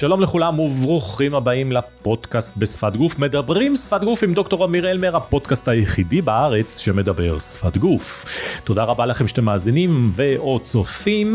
[0.00, 3.18] שלום לכולם וברוכים הבאים לפודקאסט בשפת גוף.
[3.18, 8.24] מדברים שפת גוף עם דוקטור אמיר אלמר, הפודקאסט היחידי בארץ שמדבר שפת גוף.
[8.64, 11.34] תודה רבה לכם שאתם מאזינים ואו צופים,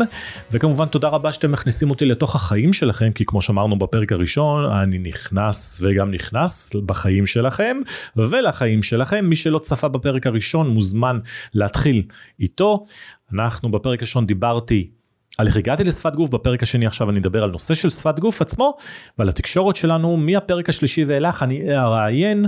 [0.50, 4.98] וכמובן תודה רבה שאתם מכניסים אותי לתוך החיים שלכם, כי כמו שאמרנו בפרק הראשון, אני
[4.98, 7.76] נכנס וגם נכנס בחיים שלכם
[8.16, 9.24] ולחיים שלכם.
[9.24, 11.18] מי שלא צפה בפרק הראשון מוזמן
[11.54, 12.02] להתחיל
[12.40, 12.82] איתו.
[13.32, 14.90] אנחנו בפרק הראשון דיברתי
[15.38, 18.42] על איך הגעתי לשפת גוף, בפרק השני עכשיו אני אדבר על נושא של שפת גוף
[18.42, 18.76] עצמו
[19.18, 22.46] ועל התקשורת שלנו מהפרק השלישי ואילך אני אראיין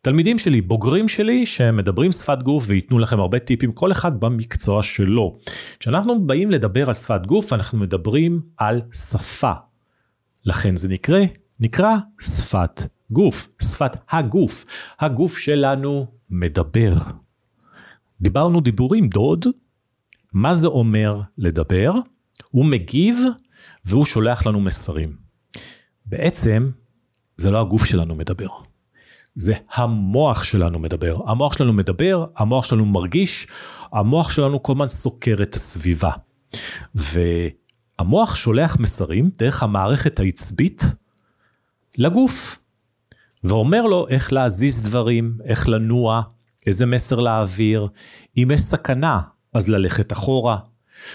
[0.00, 5.38] תלמידים שלי, בוגרים שלי שמדברים שפת גוף וייתנו לכם הרבה טיפים, כל אחד במקצוע שלו.
[5.80, 9.52] כשאנחנו באים לדבר על שפת גוף אנחנו מדברים על שפה.
[10.44, 11.20] לכן זה נקרא,
[11.60, 14.64] נקרא שפת גוף, שפת הגוף.
[15.00, 16.92] הגוף שלנו מדבר.
[18.20, 19.46] דיברנו דיבורים דוד,
[20.32, 21.92] מה זה אומר לדבר?
[22.50, 23.18] הוא מגיב
[23.84, 25.16] והוא שולח לנו מסרים.
[26.06, 26.70] בעצם
[27.36, 28.48] זה לא הגוף שלנו מדבר,
[29.34, 31.18] זה המוח שלנו מדבר.
[31.26, 33.46] המוח שלנו מדבר, המוח שלנו מרגיש,
[33.92, 36.10] המוח שלנו כל הזמן סוקר את הסביבה.
[36.94, 40.82] והמוח שולח מסרים דרך המערכת העצבית
[41.98, 42.58] לגוף,
[43.44, 46.22] ואומר לו איך להזיז דברים, איך לנוע,
[46.66, 47.88] איזה מסר להעביר,
[48.36, 49.20] אם יש סכנה,
[49.54, 50.58] אז ללכת אחורה,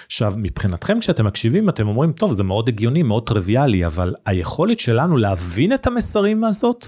[0.06, 5.18] עכשיו, מבחינתכם כשאתם מקשיבים, אתם אומרים, טוב, זה מאוד הגיוני, מאוד טריוויאלי, אבל היכולת שלנו
[5.18, 6.88] להבין את המסרים הזאת,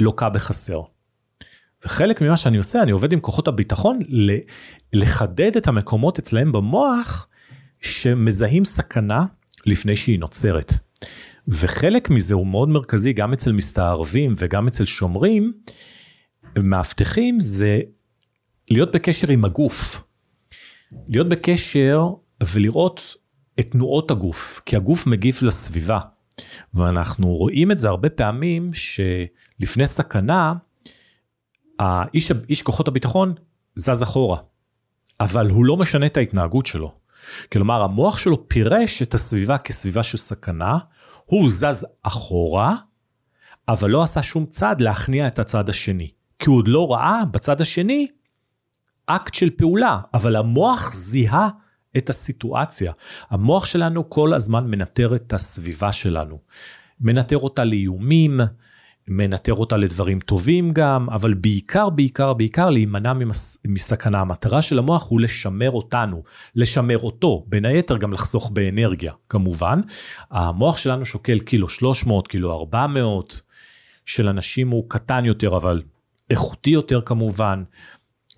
[0.00, 0.80] לוקה בחסר.
[1.84, 3.98] וחלק ממה שאני עושה, אני עובד עם כוחות הביטחון
[4.92, 7.28] לחדד את המקומות אצלהם במוח
[7.80, 9.24] שמזהים סכנה
[9.66, 10.72] לפני שהיא נוצרת.
[11.48, 15.52] וחלק מזה הוא מאוד מרכזי גם אצל מסתערבים וגם אצל שומרים,
[16.58, 17.80] מאבטחים זה
[18.70, 20.04] להיות בקשר עם הגוף.
[21.08, 22.08] להיות בקשר
[22.54, 23.16] ולראות
[23.60, 26.00] את תנועות הגוף, כי הגוף מגיב לסביבה.
[26.74, 30.54] ואנחנו רואים את זה הרבה פעמים שלפני סכנה,
[31.78, 33.34] האיש, איש כוחות הביטחון
[33.74, 34.38] זז אחורה,
[35.20, 36.92] אבל הוא לא משנה את ההתנהגות שלו.
[37.52, 40.78] כלומר, המוח שלו פירש את הסביבה כסביבה של סכנה,
[41.24, 42.74] הוא זז אחורה,
[43.68, 46.10] אבל לא עשה שום צעד להכניע את הצד השני.
[46.38, 48.06] כי הוא עוד לא ראה בצד השני
[49.08, 51.48] אקט של פעולה, אבל המוח זיהה
[51.96, 52.92] את הסיטואציה.
[53.30, 56.38] המוח שלנו כל הזמן מנטר את הסביבה שלנו.
[57.00, 58.40] מנטר אותה לאיומים,
[59.08, 63.12] מנטר אותה לדברים טובים גם, אבל בעיקר, בעיקר, בעיקר להימנע
[63.64, 64.20] מסכנה.
[64.20, 66.22] המטרה של המוח הוא לשמר אותנו,
[66.54, 69.80] לשמר אותו, בין היתר גם לחסוך באנרגיה, כמובן.
[70.30, 73.40] המוח שלנו שוקל קילו 300, קילו 400,
[74.06, 75.82] של אנשים הוא קטן יותר, אבל
[76.30, 77.62] איכותי יותר כמובן.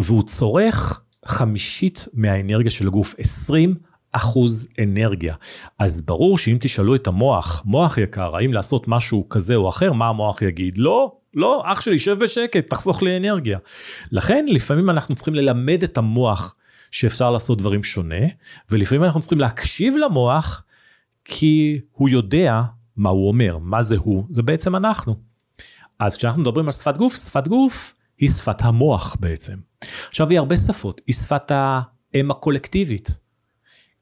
[0.01, 3.75] והוא צורך חמישית מהאנרגיה של הגוף, 20
[4.13, 5.35] אחוז אנרגיה.
[5.79, 10.09] אז ברור שאם תשאלו את המוח, מוח יקר, האם לעשות משהו כזה או אחר, מה
[10.09, 10.79] המוח יגיד?
[10.79, 13.59] לא, לא, אח שלי, שב בשקט, תחסוך לי אנרגיה.
[14.13, 16.55] לכן לפעמים אנחנו צריכים ללמד את המוח
[16.91, 18.27] שאפשר לעשות דברים שונה,
[18.71, 20.63] ולפעמים אנחנו צריכים להקשיב למוח,
[21.25, 22.63] כי הוא יודע
[22.97, 25.17] מה הוא אומר, מה זה הוא, זה בעצם אנחנו.
[25.99, 29.55] אז כשאנחנו מדברים על שפת גוף, שפת גוף היא שפת המוח בעצם.
[30.09, 33.11] עכשיו, היא הרבה שפות, היא שפת האם הקולקטיבית.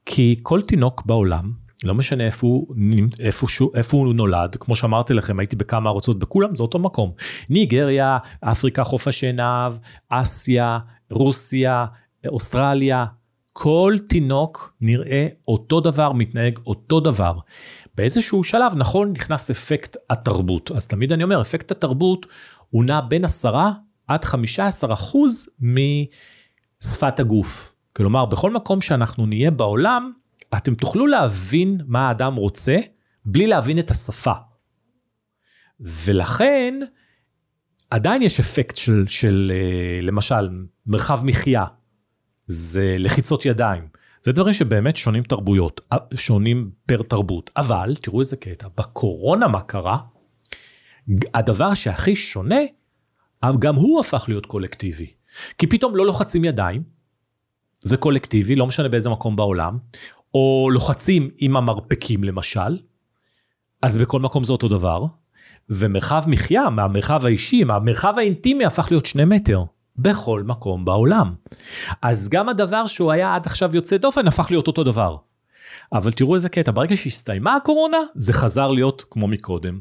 [0.06, 1.52] כי כל תינוק בעולם,
[1.84, 2.74] לא משנה איפה הוא,
[3.18, 7.12] איפה, שהוא, איפה הוא נולד, כמו שאמרתי לכם, הייתי בכמה ארצות, בכולם זה אותו מקום.
[7.50, 9.72] ניגריה, אפריקה, חוף השנהב,
[10.08, 10.78] אסיה,
[11.10, 11.86] רוסיה,
[12.28, 13.04] אוסטרליה,
[13.52, 17.32] כל תינוק נראה אותו דבר, מתנהג אותו דבר.
[17.94, 20.70] באיזשהו שלב, נכון, נכנס אפקט התרבות.
[20.70, 22.26] אז תמיד אני אומר, אפקט התרבות
[22.70, 23.72] הוא נע בין עשרה
[24.08, 27.72] עד 15 אחוז משפת הגוף.
[27.92, 30.12] כלומר, בכל מקום שאנחנו נהיה בעולם,
[30.56, 32.78] אתם תוכלו להבין מה האדם רוצה,
[33.24, 34.32] בלי להבין את השפה.
[35.80, 36.78] ולכן,
[37.90, 40.50] עדיין יש אפקט של, של אה, למשל,
[40.86, 41.64] מרחב מחיה,
[42.46, 43.88] זה לחיצות ידיים.
[44.22, 47.50] זה דברים שבאמת שונים תרבויות, אה, שונים פר תרבות.
[47.56, 49.98] אבל, תראו איזה קטע, בקורונה מה קרה?
[51.34, 52.60] הדבר שהכי שונה
[53.58, 55.06] גם הוא הפך להיות קולקטיבי.
[55.58, 56.82] כי פתאום לא לוחצים ידיים,
[57.80, 59.78] זה קולקטיבי, לא משנה באיזה מקום בעולם,
[60.34, 62.78] או לוחצים עם המרפקים למשל,
[63.82, 65.04] אז בכל מקום זה אותו דבר,
[65.70, 69.64] ומרחב מחיה מהמרחב האישי, מהמרחב האינטימי הפך להיות שני מטר.
[69.98, 71.34] בכל מקום בעולם.
[72.02, 75.16] אז גם הדבר שהוא היה עד עכשיו יוצא דופן הפך להיות אותו דבר.
[75.92, 79.80] אבל תראו איזה קטע, ברגע שהסתיימה הקורונה, זה חזר להיות כמו מקודם.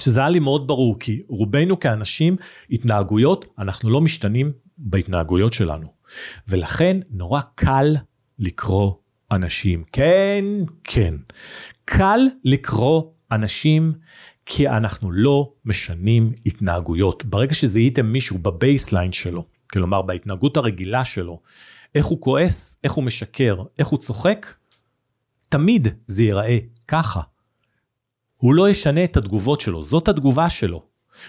[0.00, 2.36] שזה היה לי מאוד ברור, כי רובנו כאנשים,
[2.70, 5.86] התנהגויות, אנחנו לא משתנים בהתנהגויות שלנו.
[6.48, 7.96] ולכן נורא קל
[8.38, 8.92] לקרוא
[9.32, 9.84] אנשים.
[9.92, 10.44] כן,
[10.84, 11.14] כן.
[11.84, 13.02] קל לקרוא
[13.32, 13.92] אנשים
[14.46, 17.24] כי אנחנו לא משנים התנהגויות.
[17.24, 21.40] ברגע שזיהיתם מישהו ב baseline שלו, כלומר בהתנהגות הרגילה שלו,
[21.94, 24.46] איך הוא כועס, איך הוא משקר, איך הוא צוחק,
[25.48, 26.58] תמיד זה ייראה
[26.88, 27.20] ככה.
[28.40, 30.86] הוא לא ישנה את התגובות שלו, זאת התגובה שלו.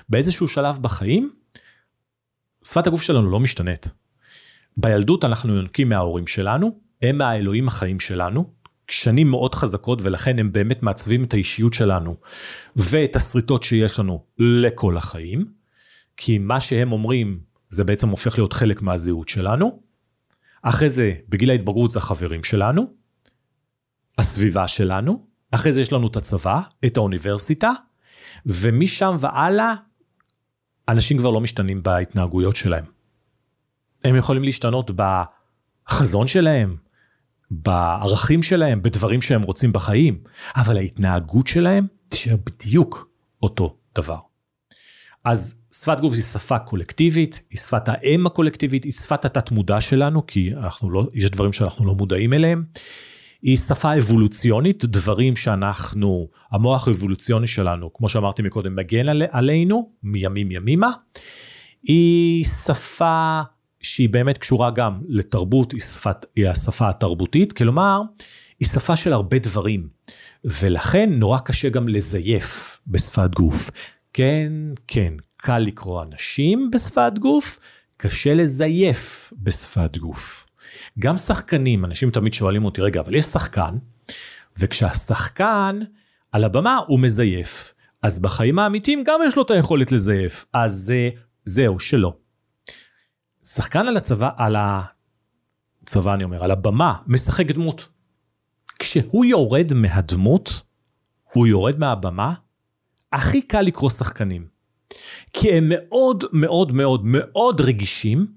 [0.09, 1.31] באיזשהו שלב בחיים,
[2.65, 3.91] שפת הגוף שלנו לא משתנית.
[4.77, 8.53] בילדות אנחנו יונקים מההורים שלנו, הם האלוהים החיים שלנו,
[8.89, 12.17] שנים מאוד חזקות ולכן הם באמת מעצבים את האישיות שלנו
[12.75, 15.45] ואת השריטות שיש לנו לכל החיים,
[16.17, 19.81] כי מה שהם אומרים זה בעצם הופך להיות חלק מהזהות שלנו.
[20.61, 22.93] אחרי זה, בגיל ההתבגרות זה החברים שלנו,
[24.17, 27.71] הסביבה שלנו, אחרי זה יש לנו את הצבא, את האוניברסיטה,
[28.45, 29.73] ומשם והלאה,
[30.89, 32.85] אנשים כבר לא משתנים בהתנהגויות שלהם.
[34.03, 36.75] הם יכולים להשתנות בחזון שלהם,
[37.51, 40.23] בערכים שלהם, בדברים שהם רוצים בחיים,
[40.55, 43.09] אבל ההתנהגות שלהם תשאר בדיוק
[43.43, 44.17] אותו דבר.
[45.23, 50.27] אז שפת גוף היא שפה קולקטיבית, היא שפת האם הקולקטיבית, היא שפת התת מודע שלנו,
[50.27, 52.63] כי אנחנו לא, יש דברים שאנחנו לא מודעים אליהם.
[53.41, 60.51] היא שפה אבולוציונית, דברים שאנחנו, המוח האבולוציוני שלנו, כמו שאמרתי מקודם, מגן על, עלינו מימים
[60.51, 60.89] ימימה.
[61.83, 63.41] היא שפה
[63.81, 68.01] שהיא באמת קשורה גם לתרבות, היא, שפת, היא השפה התרבותית, כלומר,
[68.59, 69.87] היא שפה של הרבה דברים,
[70.45, 73.69] ולכן נורא קשה גם לזייף בשפת גוף.
[74.13, 74.53] כן,
[74.87, 77.59] כן, קל לקרוא אנשים בשפת גוף,
[77.97, 80.45] קשה לזייף בשפת גוף.
[80.99, 83.77] גם שחקנים, אנשים תמיד שואלים אותי, רגע, אבל יש שחקן,
[84.59, 85.79] וכשהשחקן
[86.31, 87.73] על הבמה הוא מזייף.
[88.01, 90.45] אז בחיים האמיתיים גם יש לו את היכולת לזייף.
[90.53, 90.93] אז
[91.45, 92.13] זהו, שלא.
[93.43, 97.87] שחקן על הצבא, על הצבא אני אומר, על הבמה, משחק דמות.
[98.79, 100.61] כשהוא יורד מהדמות,
[101.33, 102.33] הוא יורד מהבמה,
[103.11, 104.47] הכי קל לקרוא שחקנים.
[105.33, 108.27] כי הם מאוד מאוד מאוד מאוד רגישים,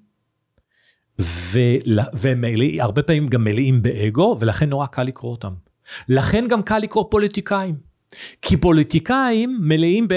[1.18, 2.44] והם
[2.80, 5.52] הרבה פעמים גם מלאים באגו, ולכן נורא קל לקרוא אותם.
[6.08, 7.76] לכן גם קל לקרוא פוליטיקאים.
[8.42, 10.14] כי פוליטיקאים מלאים ב...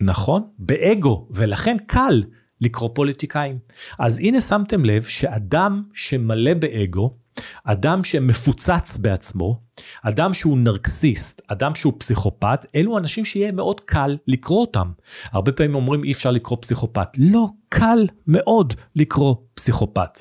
[0.00, 2.22] נכון, באגו, ולכן קל
[2.60, 3.58] לקרוא פוליטיקאים.
[3.98, 7.16] אז הנה שמתם לב שאדם שמלא באגו,
[7.64, 9.60] אדם שמפוצץ בעצמו,
[10.02, 14.92] אדם שהוא נרקסיסט, אדם שהוא פסיכופת, אלו אנשים שיהיה מאוד קל לקרוא אותם.
[15.24, 17.08] הרבה פעמים אומרים אי אפשר לקרוא פסיכופת.
[17.18, 20.18] לא, קל מאוד לקרוא פסיכופת.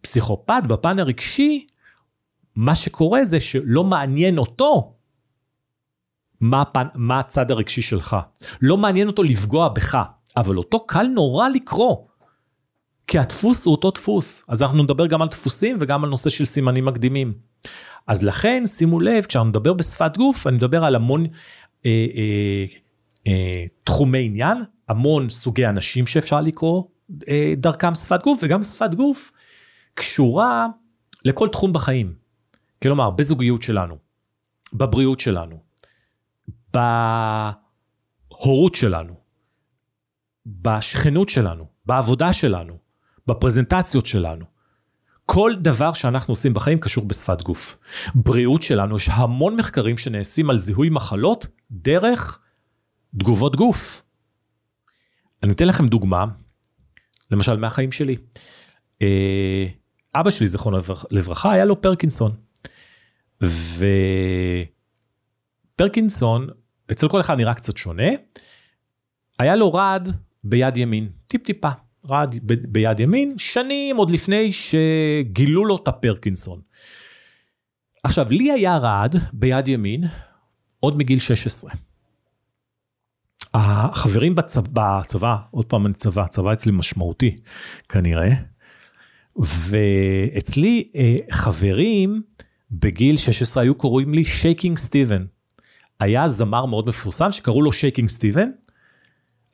[0.00, 1.66] פסיכופת בפן הרגשי,
[2.56, 4.94] מה שקורה זה שלא מעניין אותו
[6.40, 8.16] מה, הפן, מה הצד הרגשי שלך.
[8.62, 9.98] לא מעניין אותו לפגוע בך.
[10.36, 11.96] אבל אותו קל נורא לקרוא.
[13.10, 14.42] כי הדפוס הוא אותו דפוס.
[14.48, 17.32] אז אנחנו נדבר גם על דפוסים וגם על נושא של סימנים מקדימים.
[18.06, 21.26] אז לכן, שימו לב, כשאנחנו נדבר בשפת גוף, אני מדבר על המון
[21.86, 22.64] אה, אה,
[23.26, 24.58] אה, תחומי עניין,
[24.88, 26.84] המון סוגי אנשים שאפשר לקרוא
[27.28, 29.32] אה, דרכם שפת גוף, וגם שפת גוף
[29.94, 30.66] קשורה
[31.24, 32.14] לכל תחום בחיים.
[32.82, 33.96] כלומר, בזוגיות שלנו,
[34.72, 35.60] בבריאות שלנו,
[36.72, 37.54] בהורות
[38.74, 39.14] שלנו,
[40.46, 42.89] בשכנות שלנו, בעבודה שלנו,
[43.26, 44.44] בפרזנטציות שלנו.
[45.26, 47.76] כל דבר שאנחנו עושים בחיים קשור בשפת גוף.
[48.14, 52.38] בריאות שלנו, יש המון מחקרים שנעשים על זיהוי מחלות דרך
[53.18, 54.02] תגובות גוף.
[55.42, 56.24] אני אתן לכם דוגמה,
[57.30, 58.16] למשל מהחיים שלי.
[59.02, 59.66] אה,
[60.14, 60.78] אבא שלי, זכרונו
[61.10, 62.32] לברכה, היה לו פרקינסון.
[65.76, 66.48] ופרקינסון,
[66.92, 68.08] אצל כל אחד נראה קצת שונה,
[69.38, 70.08] היה לו רעד
[70.44, 71.70] ביד ימין, טיפ-טיפה,
[72.08, 76.60] רעד ב- ביד ימין, שנים עוד לפני שגילו לו את הפרקינסון.
[78.04, 80.04] עכשיו, לי היה רעד ביד ימין
[80.80, 81.72] עוד מגיל 16.
[83.54, 87.36] החברים בצבא, בצבא, עוד פעם אני צבא, צבא אצלי משמעותי
[87.88, 88.30] כנראה,
[89.36, 92.22] ואצלי אה, חברים
[92.70, 95.24] בגיל 16 היו קוראים לי שייקינג סטיבן.
[96.00, 98.50] היה זמר מאוד מפורסם שקראו לו שייקינג סטיבן,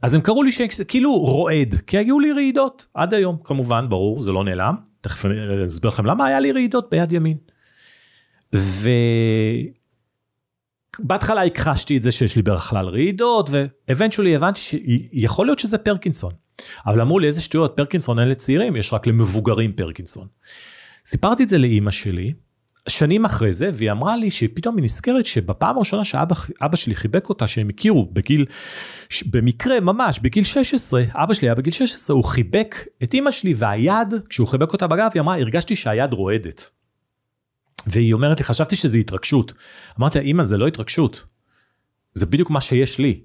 [0.03, 4.33] אז הם קראו לי שכאילו רועד, כי היו לי רעידות עד היום, כמובן, ברור, זה
[4.33, 7.37] לא נעלם, תכף אני אסביר לכם למה היה לי רעידות ביד ימין.
[11.00, 16.33] ובהתחלה הכחשתי את זה שיש לי בכלל רעידות, ואבנטשולי הבנתי שיכול להיות שזה פרקינסון.
[16.87, 20.26] אבל אמרו לי איזה שטויות, פרקינסון אין לצעירים, יש רק למבוגרים פרקינסון.
[21.07, 22.33] סיפרתי את זה לאימא שלי,
[22.88, 27.47] שנים אחרי זה, והיא אמרה לי שפתאום היא נזכרת שבפעם הראשונה שאבא שלי חיבק אותה,
[27.47, 28.47] שהם הכירו בגיל,
[29.26, 34.14] במקרה ממש, בגיל 16, אבא שלי היה בגיל 16, הוא חיבק את אימא שלי, והיד,
[34.28, 36.71] כשהוא חיבק אותה בגב, היא אמרה, הרגשתי שהיד רועדת.
[37.87, 39.52] והיא אומרת לי, חשבתי שזה התרגשות.
[39.99, 41.25] אמרתי לה, אמא, זה לא התרגשות.
[42.14, 43.21] זה בדיוק מה שיש לי,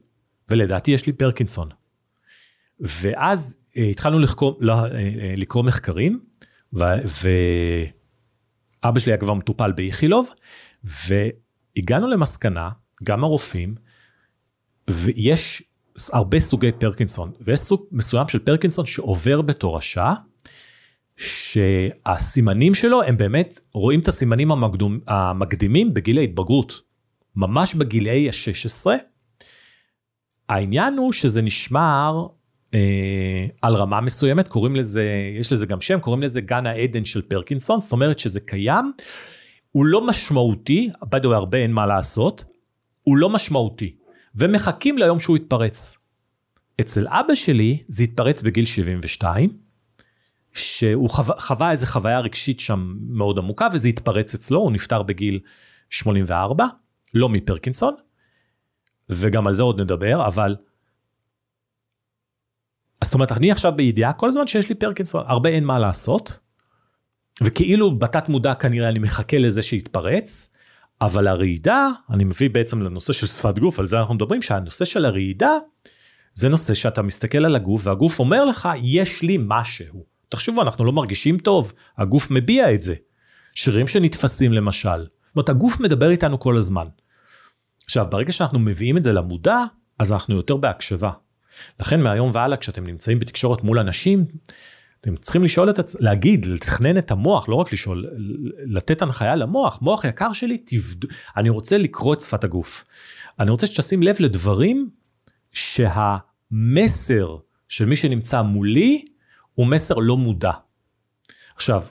[0.50, 1.70] ולדעתי יש לי פרקינסון.
[2.80, 6.20] ואז אה, התחלנו לחקור, לא, אה, אה, לקרוא מחקרים,
[8.86, 10.34] ואבא שלי היה כבר מטופל באיכילוב,
[10.84, 12.70] והגענו למסקנה,
[13.04, 13.76] גם הרופאים,
[14.90, 15.64] ויש
[16.14, 20.14] הרבה סוגי פרקינסון, ויש סוג מסוים של פרקינסון שעובר בתורשה,
[21.18, 26.82] שהסימנים שלו הם באמת, רואים את הסימנים המקדום, המקדימים בגיל ההתבגרות.
[27.36, 28.92] ממש בגילאי ה-16.
[30.50, 32.28] העניין הוא שזה נשמר
[33.62, 35.08] על רמה מסוימת, קוראים לזה,
[35.40, 38.92] יש לזה גם שם, קוראים לזה גן העדן של פרקינסון, זאת אומרת שזה קיים,
[39.72, 42.44] הוא לא משמעותי, בדיוק הרבה אין מה לעשות,
[43.04, 43.96] הוא לא משמעותי,
[44.36, 45.98] ומחכים ליום שהוא יתפרץ.
[46.82, 49.58] אצל אבא שלי זה התפרץ בגיל 72,
[50.54, 55.40] שהוא חווה, חווה איזה חוויה רגשית שם מאוד עמוקה, וזה התפרץ אצלו, הוא נפטר בגיל
[55.90, 56.66] 84,
[57.14, 57.96] לא מפרקינסון,
[59.10, 60.56] וגם על זה עוד נדבר, אבל...
[63.02, 66.40] אז זאת אומרת, אני עכשיו בידיעה כל הזמן שיש לי פרקינסון, הרבה אין מה לעשות,
[67.42, 70.50] וכאילו בתת מודע כנראה אני מחכה לזה שיתפרץ,
[71.02, 75.06] אבל הרעידה, אני מביא בעצם לנושא של שפת גוף, על זה אנחנו מדברים, שהנושא של
[75.06, 75.52] הרעידה,
[76.34, 80.04] זה נושא שאתה מסתכל על הגוף, והגוף אומר לך, יש לי משהו.
[80.30, 82.96] תחשבו, אנחנו לא מרגישים טוב, הגוף מביע את זה.
[83.56, 85.04] שרירים שנתפסים למשל.
[85.04, 86.88] זאת אומרת, הגוף מדבר איתנו כל הזמן.
[87.86, 89.58] עכשיו, ברגע שאנחנו מביאים את זה למודע,
[90.00, 91.12] אז אנחנו יותר בהקשבה.
[91.80, 94.26] לכן מהיום והלאה, כשאתם נמצאים בתקשורת מול אנשים,
[95.02, 98.06] אתם צריכים לשאול את עצמם, להגיד, לתכנן את המוח, לא רק לשאול,
[98.66, 99.80] לתת הנחיה למוח.
[99.82, 101.06] מוח יקר שלי, תבד...
[101.38, 102.84] אני רוצה לקרוא את שפת הגוף.
[103.40, 104.90] אני רוצה שתשים לב לדברים
[105.52, 107.38] שהמסר
[107.68, 109.06] של מי שנמצא מולי
[109.54, 110.52] הוא מסר לא מודע.
[111.56, 111.84] עכשיו,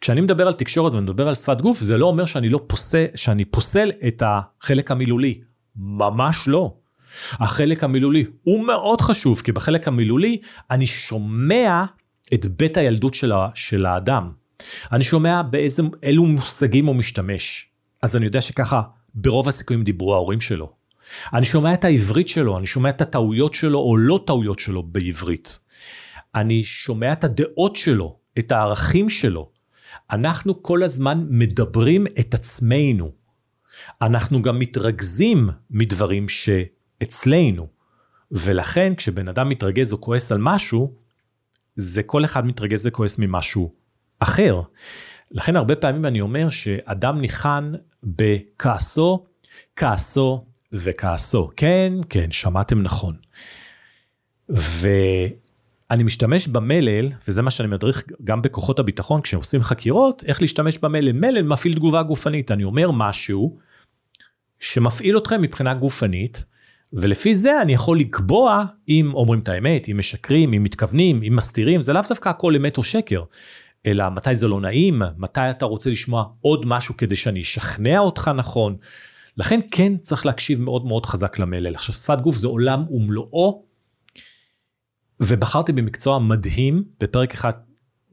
[0.00, 3.44] כשאני מדבר על תקשורת ומדבר על שפת גוף, זה לא אומר שאני לא פוסל, שאני
[3.44, 5.40] פוסל את החלק המילולי.
[5.76, 6.76] ממש לא.
[7.32, 10.40] החלק המילולי הוא מאוד חשוב, כי בחלק המילולי
[10.70, 11.84] אני שומע
[12.34, 14.30] את בית הילדות של, ה, של האדם.
[14.92, 17.68] אני שומע באיזה, אילו מושגים הוא משתמש.
[18.02, 18.82] אז אני יודע שככה
[19.14, 20.72] ברוב הסיכויים דיברו ההורים שלו.
[21.34, 25.58] אני שומע את העברית שלו, אני שומע את הטעויות שלו או לא טעויות שלו בעברית.
[26.34, 29.50] אני שומע את הדעות שלו, את הערכים שלו.
[30.10, 33.12] אנחנו כל הזמן מדברים את עצמנו.
[34.02, 36.28] אנחנו גם מתרכזים מדברים
[37.00, 37.66] שאצלנו.
[38.32, 40.94] ולכן כשבן אדם מתרגז או כועס על משהו,
[41.76, 43.72] זה כל אחד מתרגז וכועס ממשהו
[44.18, 44.60] אחר.
[45.30, 49.24] לכן הרבה פעמים אני אומר שאדם ניחן בכעסו,
[49.76, 51.50] כעסו וכעסו.
[51.56, 53.16] כן, כן, שמעתם נכון.
[54.50, 54.88] ו...
[55.90, 61.12] אני משתמש במלל, וזה מה שאני מדריך גם בכוחות הביטחון כשעושים חקירות, איך להשתמש במלל.
[61.12, 63.58] מלל מפעיל תגובה גופנית, אני אומר משהו
[64.58, 66.44] שמפעיל אתכם מבחינה גופנית,
[66.92, 71.82] ולפי זה אני יכול לקבוע אם אומרים את האמת, אם משקרים, אם מתכוונים, אם מסתירים,
[71.82, 73.22] זה לאו דווקא הכל אמת או שקר,
[73.86, 78.30] אלא מתי זה לא נעים, מתי אתה רוצה לשמוע עוד משהו כדי שאני אשכנע אותך
[78.36, 78.76] נכון.
[79.36, 81.74] לכן כן צריך להקשיב מאוד מאוד חזק למלל.
[81.74, 83.64] עכשיו שפת גוף זה עולם ומלואו,
[85.20, 87.52] ובחרתי במקצוע מדהים, בפרק אחד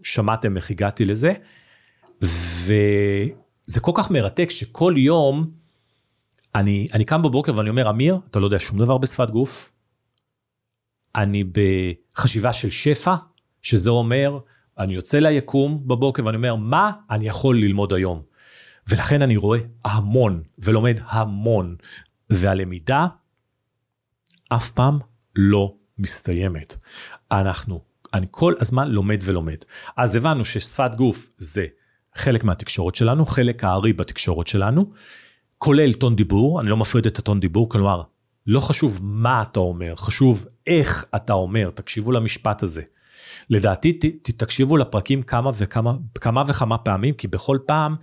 [0.04, 1.34] שמעתם איך הגעתי לזה,
[2.22, 5.52] וזה כל כך מרתק שכל יום
[6.58, 9.72] אני, אני קם בבוקר ואני אומר, אמיר, אתה לא יודע שום דבר בשפת גוף,
[11.16, 13.16] אני בחשיבה של שפע,
[13.62, 14.40] שזה אומר,
[14.78, 18.22] אני יוצא ליקום בבוקר ואני אומר, מה אני יכול ללמוד היום?
[18.88, 21.76] ולכן אני רואה המון ולומד המון,
[22.30, 23.08] והלמידה
[24.50, 25.00] אף פעם
[25.36, 26.76] לא מסתיימת.
[27.32, 27.82] אנחנו,
[28.14, 29.58] אני כל הזמן לומד ולומד.
[29.98, 31.66] אז הבנו ששפת גוף זה
[32.16, 34.92] חלק מהתקשורת שלנו, חלק הארי בתקשורת שלנו,
[35.58, 38.02] כולל טון דיבור, אני לא מפריד את הטון דיבור, כלומר,
[38.48, 42.82] לא חשוב מה אתה אומר, חשוב איך אתה אומר, תקשיבו למשפט הזה.
[43.50, 47.96] לדעתי ת, תקשיבו לפרקים כמה וכמה, כמה וכמה פעמים, כי בכל פעם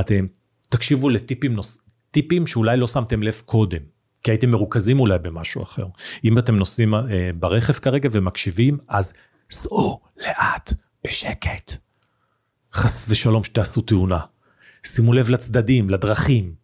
[0.00, 0.26] אתם
[0.68, 1.78] תקשיבו לטיפים נוס,
[2.10, 3.94] טיפים שאולי לא שמתם לב קודם.
[4.22, 5.86] כי הייתם מרוכזים אולי במשהו אחר.
[6.24, 9.12] אם אתם נוסעים אה, ברכב כרגע ומקשיבים, אז
[9.50, 10.72] סעו לאט,
[11.06, 11.72] בשקט.
[12.72, 14.20] חס ושלום שתעשו תאונה.
[14.86, 16.54] שימו לב לצדדים, לדרכים.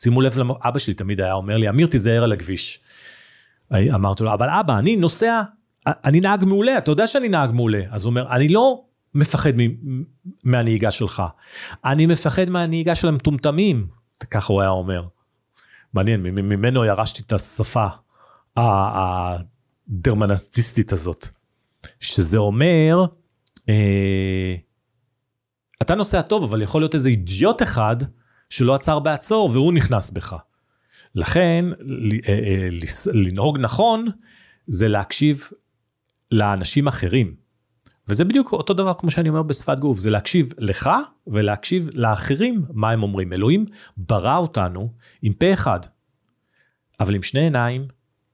[0.00, 0.50] שימו לב, למ...
[0.50, 2.80] אבא שלי תמיד היה אומר לי, אמיר תיזהר על הכביש.
[3.74, 5.42] אמרתי לו, אבל אבא, אני נוסע,
[5.86, 7.82] אני נהג מעולה, אתה יודע שאני נהג מעולה.
[7.90, 9.50] אז הוא אומר, אני לא מפחד
[10.44, 11.22] מהנהיגה שלך,
[11.84, 13.86] אני מפחד מהנהיגה של המטומטמים.
[14.30, 15.06] ככה הוא היה אומר.
[15.94, 17.86] מעניין, ממנו ירשתי את השפה
[19.88, 21.28] הדרמנטיסטית הזאת,
[22.00, 23.04] שזה אומר,
[23.68, 24.54] אה,
[25.82, 27.96] אתה נוסע טוב, אבל יכול להיות איזה אידיוט אחד
[28.50, 30.36] שלא עצר בעצור והוא נכנס בך.
[31.14, 31.64] לכן,
[32.28, 32.68] אה, אה,
[33.12, 34.06] לנהוג נכון
[34.66, 35.48] זה להקשיב
[36.30, 37.34] לאנשים אחרים.
[38.08, 40.90] וזה בדיוק אותו דבר כמו שאני אומר בשפת גוף, זה להקשיב לך
[41.26, 43.32] ולהקשיב לאחרים מה הם אומרים.
[43.32, 43.64] אלוהים
[43.96, 45.80] ברא אותנו עם פה אחד,
[47.00, 47.88] אבל עם שני עיניים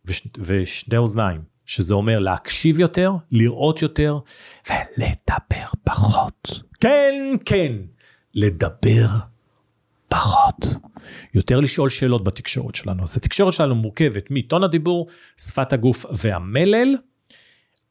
[0.04, 4.18] וש, ושני אוזניים, שזה אומר להקשיב יותר, לראות יותר
[4.70, 6.60] ולדבר פחות.
[6.80, 7.72] כן, כן,
[8.34, 9.06] לדבר
[10.14, 10.74] פחות.
[11.34, 13.02] יותר לשאול שאלות בתקשורת שלנו.
[13.02, 15.06] אז התקשורת שלנו מורכבת מטון הדיבור,
[15.40, 16.94] שפת הגוף והמלל.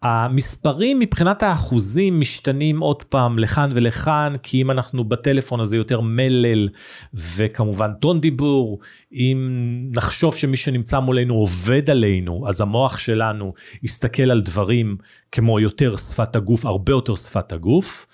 [0.01, 6.01] המספרים מבחינת האחוזים משתנים עוד פעם לכאן ולכאן, כי אם אנחנו בטלפון אז זה יותר
[6.01, 6.69] מלל
[7.13, 8.79] וכמובן טון דיבור.
[9.13, 9.49] אם
[9.95, 13.53] נחשוב שמי שנמצא מולנו עובד עלינו, אז המוח שלנו
[13.83, 14.97] יסתכל על דברים
[15.31, 18.05] כמו יותר שפת הגוף, הרבה יותר שפת הגוף,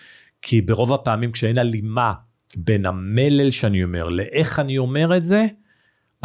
[0.41, 2.13] כי ברוב הפעמים כשאין הלימה
[2.55, 5.45] בין המלל שאני אומר לאיך אני אומר את זה,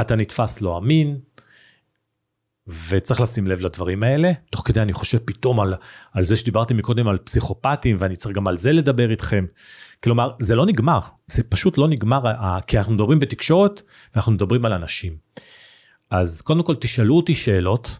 [0.00, 1.18] אתה נתפס לא אמין,
[2.88, 4.32] וצריך לשים לב לדברים האלה.
[4.50, 5.74] תוך כדי אני חושב פתאום על,
[6.12, 9.46] על זה שדיברתי מקודם על פסיכופטים, ואני צריך גם על זה לדבר איתכם.
[10.04, 12.20] כלומר, זה לא נגמר, זה פשוט לא נגמר,
[12.66, 13.82] כי אנחנו מדברים בתקשורת,
[14.14, 15.16] ואנחנו מדברים על אנשים.
[16.10, 17.98] אז קודם כל תשאלו אותי שאלות,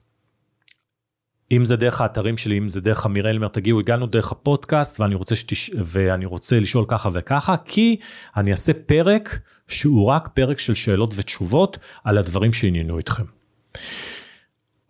[1.52, 5.14] אם זה דרך האתרים שלי, אם זה דרך אמיר אלמר, תגיעו, הגענו דרך הפודקאסט ואני
[5.14, 5.70] רוצה, שתש...
[5.84, 7.96] ואני רוצה לשאול ככה וככה, כי
[8.36, 13.24] אני אעשה פרק שהוא רק פרק של שאלות ותשובות על הדברים שעניינו אתכם.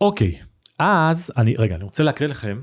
[0.01, 0.39] אוקיי,
[0.79, 2.61] אז אני, רגע, אני רוצה להקריא לכם,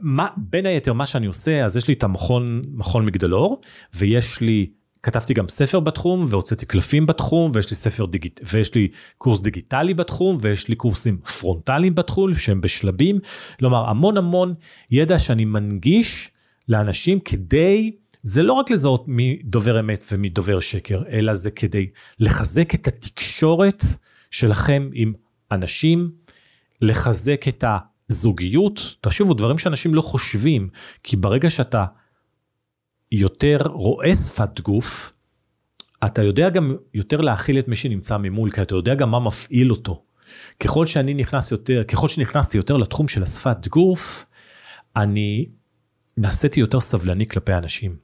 [0.00, 3.60] מה, בין היתר מה שאני עושה, אז יש לי את המכון, מכון מגדלור,
[3.94, 4.70] ויש לי
[5.04, 8.40] כתבתי גם ספר בתחום והוצאתי קלפים בתחום ויש לי ספר דיגיט...
[8.52, 13.18] ויש לי קורס דיגיטלי בתחום ויש לי קורסים פרונטליים בתחום שהם בשלבים.
[13.58, 14.54] כלומר המון המון
[14.90, 16.30] ידע שאני מנגיש
[16.68, 21.86] לאנשים כדי, זה לא רק לזהות מי דובר אמת ומי דובר שקר, אלא זה כדי
[22.18, 23.84] לחזק את התקשורת
[24.30, 25.12] שלכם עם
[25.52, 26.10] אנשים,
[26.80, 27.64] לחזק את
[28.10, 28.96] הזוגיות.
[29.00, 30.68] תחשבו, דברים שאנשים לא חושבים,
[31.02, 31.84] כי ברגע שאתה
[33.14, 35.12] יותר רואה שפת גוף,
[36.06, 39.70] אתה יודע גם יותר להכיל את מי שנמצא ממול, כי אתה יודע גם מה מפעיל
[39.70, 40.02] אותו.
[40.60, 44.24] ככל שאני נכנס יותר, ככל שנכנסתי יותר לתחום של השפת גוף,
[44.96, 45.46] אני
[46.16, 47.96] נעשיתי יותר סבלני כלפי אנשים.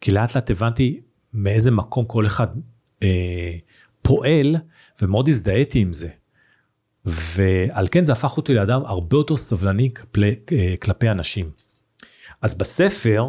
[0.00, 1.00] כי לאט לאט הבנתי
[1.32, 2.46] מאיזה מקום כל אחד
[3.02, 3.56] אה,
[4.02, 4.56] פועל,
[5.02, 6.08] ומאוד הזדהיתי עם זה.
[7.04, 11.50] ועל כן זה הפך אותי לאדם הרבה יותר סבלני כלפי, אה, כלפי אנשים.
[12.42, 13.28] אז בספר,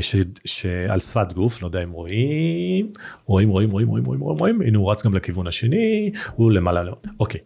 [0.00, 2.92] ש, שעל שפת גוף, לא יודע אם רואים,
[3.26, 6.82] רואים, רואים, רואים, רואים, רואים, רואים, רואים, הנה הוא רץ גם לכיוון השני, הוא למעלה,
[6.82, 6.96] לא.
[7.20, 7.40] אוקיי.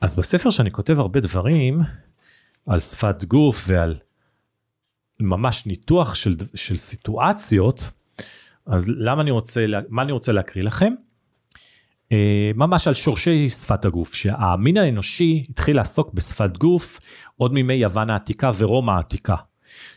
[0.00, 1.80] אז בספר שאני כותב הרבה דברים
[2.66, 3.96] על שפת גוף ועל
[5.20, 7.90] ממש ניתוח של, של סיטואציות,
[8.66, 10.94] אז למה אני רוצה, מה אני רוצה להקריא לכם?
[12.12, 16.98] אה, ממש על שורשי שפת הגוף, שהמין האנושי התחיל לעסוק בשפת גוף
[17.36, 19.34] עוד מימי יוון העתיקה ורומא העתיקה.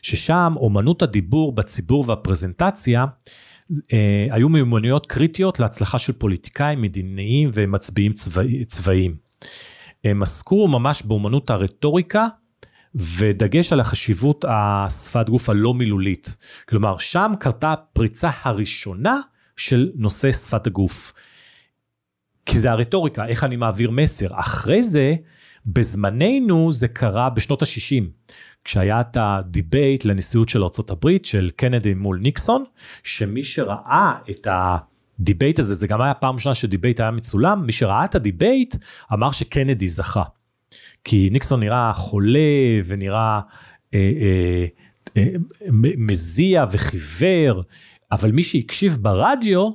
[0.01, 3.05] ששם אומנות הדיבור בציבור והפרזנטציה
[3.93, 9.15] אה, היו מיומנויות קריטיות להצלחה של פוליטיקאים, מדיניים ומצביעים צבאי, צבאיים.
[10.03, 12.27] הם עסקו ממש באומנות הרטוריקה
[12.95, 16.37] ודגש על החשיבות השפת גוף הלא מילולית.
[16.69, 19.19] כלומר, שם קרתה הפריצה הראשונה
[19.57, 21.13] של נושא שפת הגוף.
[22.45, 24.27] כי זה הרטוריקה, איך אני מעביר מסר.
[24.31, 25.15] אחרי זה,
[25.65, 28.03] בזמננו זה קרה בשנות ה-60.
[28.65, 32.63] כשהיה את ה debate לנשיאות של ארה"ב של קנדי מול ניקסון,
[33.03, 37.65] שמי שראה את ה debate הזה, זה גם היה פעם ראשונה ש debate היה מצולם,
[37.65, 38.75] מי שראה את ה debate
[39.13, 40.23] אמר שקנדי זכה.
[41.03, 43.39] כי ניקסון נראה חולה ונראה
[43.93, 44.65] אה, אה,
[45.17, 45.27] אה,
[45.97, 47.63] מזיע וחיוור,
[48.11, 49.69] אבל מי שהקשיב ברדיו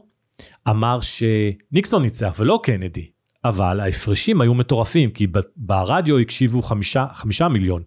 [0.68, 3.11] אמר שניקסון ניצח ולא קנדי.
[3.44, 5.26] אבל ההפרשים היו מטורפים, כי
[5.57, 7.83] ברדיו הקשיבו חמישה, חמישה מיליון,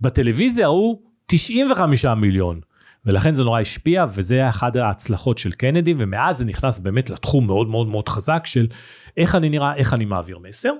[0.00, 2.60] בטלוויזיה הוא 95 מיליון,
[3.04, 7.68] ולכן זה נורא השפיע, וזה אחת ההצלחות של קנדי, ומאז זה נכנס באמת לתחום מאוד
[7.68, 8.66] מאוד מאוד חזק של
[9.16, 10.72] איך אני נראה, איך אני מעביר מסר.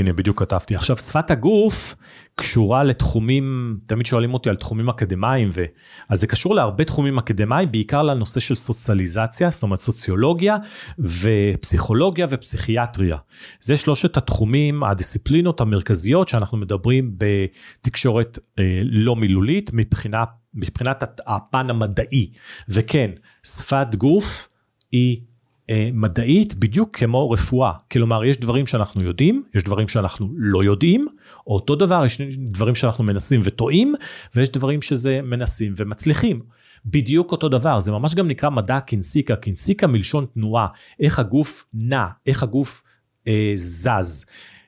[0.00, 0.76] הנה בדיוק כתבתי.
[0.76, 1.94] עכשיו שפת הגוף
[2.34, 5.64] קשורה לתחומים, תמיד שואלים אותי על תחומים אקדמיים, ו...
[6.08, 10.56] אז זה קשור להרבה תחומים אקדמיים, בעיקר לנושא של סוציאליזציה, זאת אומרת סוציולוגיה
[10.98, 13.16] ופסיכולוגיה ופסיכיאטריה.
[13.60, 22.30] זה שלושת התחומים, הדיסציפלינות המרכזיות שאנחנו מדברים בתקשורת אה, לא מילולית מבחינה, מבחינת הפן המדעי.
[22.68, 23.10] וכן,
[23.42, 24.48] שפת גוף
[24.92, 25.20] היא
[25.70, 27.72] אה, מדעית בדיוק כמו רפואה.
[27.92, 31.06] כלומר, יש דברים שאנחנו יודעים, יש דברים שאנחנו לא יודעים,
[31.46, 33.94] אותו דבר, יש דברים שאנחנו מנסים וטועים,
[34.34, 36.40] ויש דברים שזה מנסים ומצליחים.
[36.86, 40.66] בדיוק אותו דבר, זה ממש גם נקרא מדע קינסיקה, קינסיקה מלשון תנועה,
[41.00, 42.82] איך הגוף נע, איך הגוף
[43.28, 44.24] אה, זז.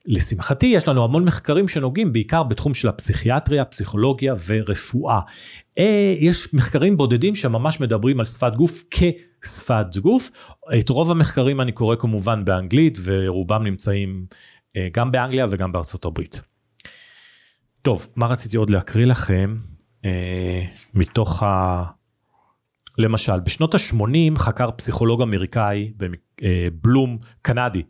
[0.07, 5.21] לשמחתי יש לנו המון מחקרים שנוגעים בעיקר בתחום של הפסיכיאטריה, פסיכולוגיה ורפואה.
[5.79, 10.31] אה, יש מחקרים בודדים שממש מדברים על שפת גוף כשפת גוף.
[10.79, 14.27] את רוב המחקרים אני קורא כמובן באנגלית ורובם נמצאים
[14.77, 16.41] אה, גם באנגליה וגם בארצות הברית.
[17.83, 19.57] טוב, מה רציתי עוד להקריא לכם
[20.05, 20.65] אה,
[20.95, 21.85] מתוך ה...
[22.99, 25.93] למשל, בשנות ה-80 חקר פסיכולוג אמריקאי,
[26.83, 27.83] בלום, קנדי,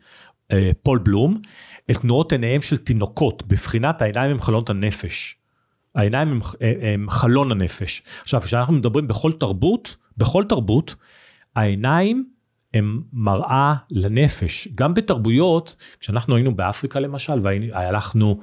[0.83, 1.41] פול בלום,
[1.91, 5.37] את תנועות עיניהם של תינוקות, בבחינת העיניים הם חלונות הנפש.
[5.95, 6.41] העיניים הם,
[6.81, 8.03] הם חלון הנפש.
[8.23, 10.95] עכשיו, כשאנחנו מדברים בכל תרבות, בכל תרבות,
[11.57, 12.29] העיניים
[12.75, 14.69] הם מראה לנפש.
[14.75, 18.41] גם בתרבויות, כשאנחנו היינו באפריקה למשל, והלכנו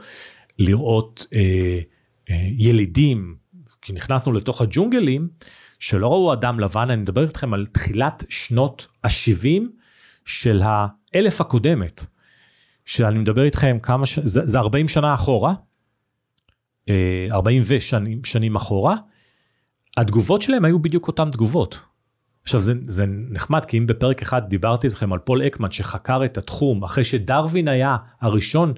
[0.60, 1.80] לראות אה,
[2.30, 3.36] אה, ילידים,
[3.82, 5.28] כי נכנסנו לתוך הג'ונגלים,
[5.80, 9.62] שלא ראו אדם לבן, אני מדבר איתכם על תחילת שנות ה-70
[10.26, 12.06] של האלף הקודמת.
[12.86, 14.20] שאני מדבר איתכם כמה, ש...
[14.20, 15.54] זה, זה 40 שנה אחורה,
[17.32, 18.96] 40 אה, ושנים שנים אחורה,
[19.98, 21.86] התגובות שלהם היו בדיוק אותן תגובות.
[22.44, 26.38] עכשיו זה, זה נחמד כי אם בפרק אחד דיברתי איתכם על פול אקמן שחקר את
[26.38, 28.74] התחום אחרי שדרווין היה הראשון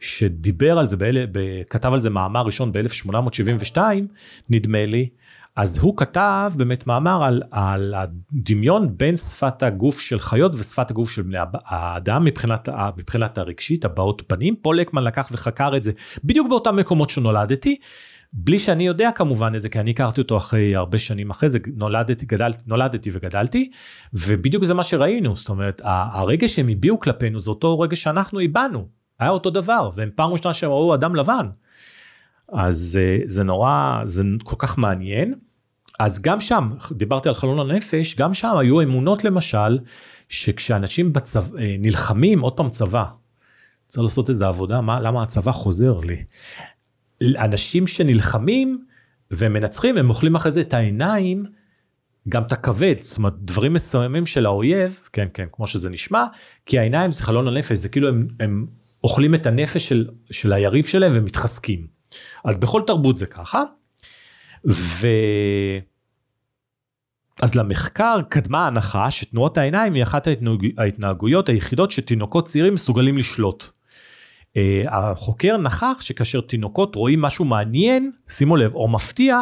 [0.00, 1.24] שדיבר על זה, באלה,
[1.70, 3.78] כתב על זה מאמר ראשון ב-1872
[4.50, 5.08] נדמה לי,
[5.56, 11.10] אז הוא כתב באמת מאמר על, על הדמיון בין שפת הגוף של חיות ושפת הגוף
[11.10, 14.56] של בני האדם מבחינת, מבחינת הרגשית, הבעות פנים.
[14.62, 15.92] פול אקמן לקח וחקר את זה
[16.24, 17.76] בדיוק באותם מקומות שנולדתי.
[18.32, 22.26] בלי שאני יודע כמובן איזה, כי אני הכרתי אותו אחרי הרבה שנים אחרי זה, נולדתי,
[22.26, 23.70] גדלתי, נולדתי וגדלתי,
[24.14, 28.88] ובדיוק זה מה שראינו, זאת אומרת, הרגש שהם הביעו כלפינו זה אותו רגש שאנחנו הבענו,
[29.18, 31.46] היה אותו דבר, והם פעם ראשונה שהם ראו אדם לבן.
[32.48, 35.34] אז אה, זה נורא, זה כל כך מעניין.
[35.98, 39.78] אז גם שם, דיברתי על חלון הנפש, גם שם היו אמונות למשל,
[40.28, 43.04] שכשאנשים בצבא, אה, נלחמים, עוד פעם צבא,
[43.86, 46.24] צריך לעשות איזה עבודה, מה, למה הצבא חוזר לי?
[47.22, 48.84] אנשים שנלחמים
[49.30, 51.44] ומנצחים, הם אוכלים אחרי זה את העיניים,
[52.28, 56.24] גם את הכבד, זאת אומרת, דברים מסוימים של האויב, כן, כן, כמו שזה נשמע,
[56.66, 58.66] כי העיניים זה חלון הנפש, זה כאילו הם, הם
[59.04, 61.93] אוכלים את הנפש של, של היריב שלהם ומתחזקים.
[62.44, 63.62] אז בכל תרבות זה ככה.
[64.68, 65.06] ו...
[67.42, 70.66] אז למחקר קדמה הנחה שתנועות העיניים היא אחת ההתנהג...
[70.78, 73.64] ההתנהגויות היחידות שתינוקות צעירים מסוגלים לשלוט.
[73.64, 74.56] Uh,
[74.90, 79.40] החוקר נכח שכאשר תינוקות רואים משהו מעניין, שימו לב, או מפתיע,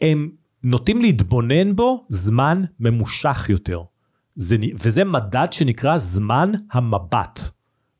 [0.00, 0.30] הם
[0.62, 3.82] נוטים להתבונן בו זמן ממושך יותר.
[4.34, 7.40] זה, וזה מדד שנקרא זמן המבט.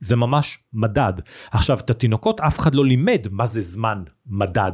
[0.02, 1.12] זה ממש מדד.
[1.50, 4.72] עכשיו, את התינוקות אף אחד לא לימד מה זה זמן מדד.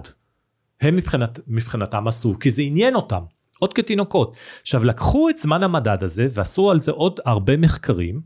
[0.81, 3.23] הם מבחינת, מבחינתם עשו, כי זה עניין אותם,
[3.59, 4.37] עוד כתינוקות.
[4.63, 8.21] עכשיו, לקחו את זמן המדד הזה ועשו על זה עוד הרבה מחקרים,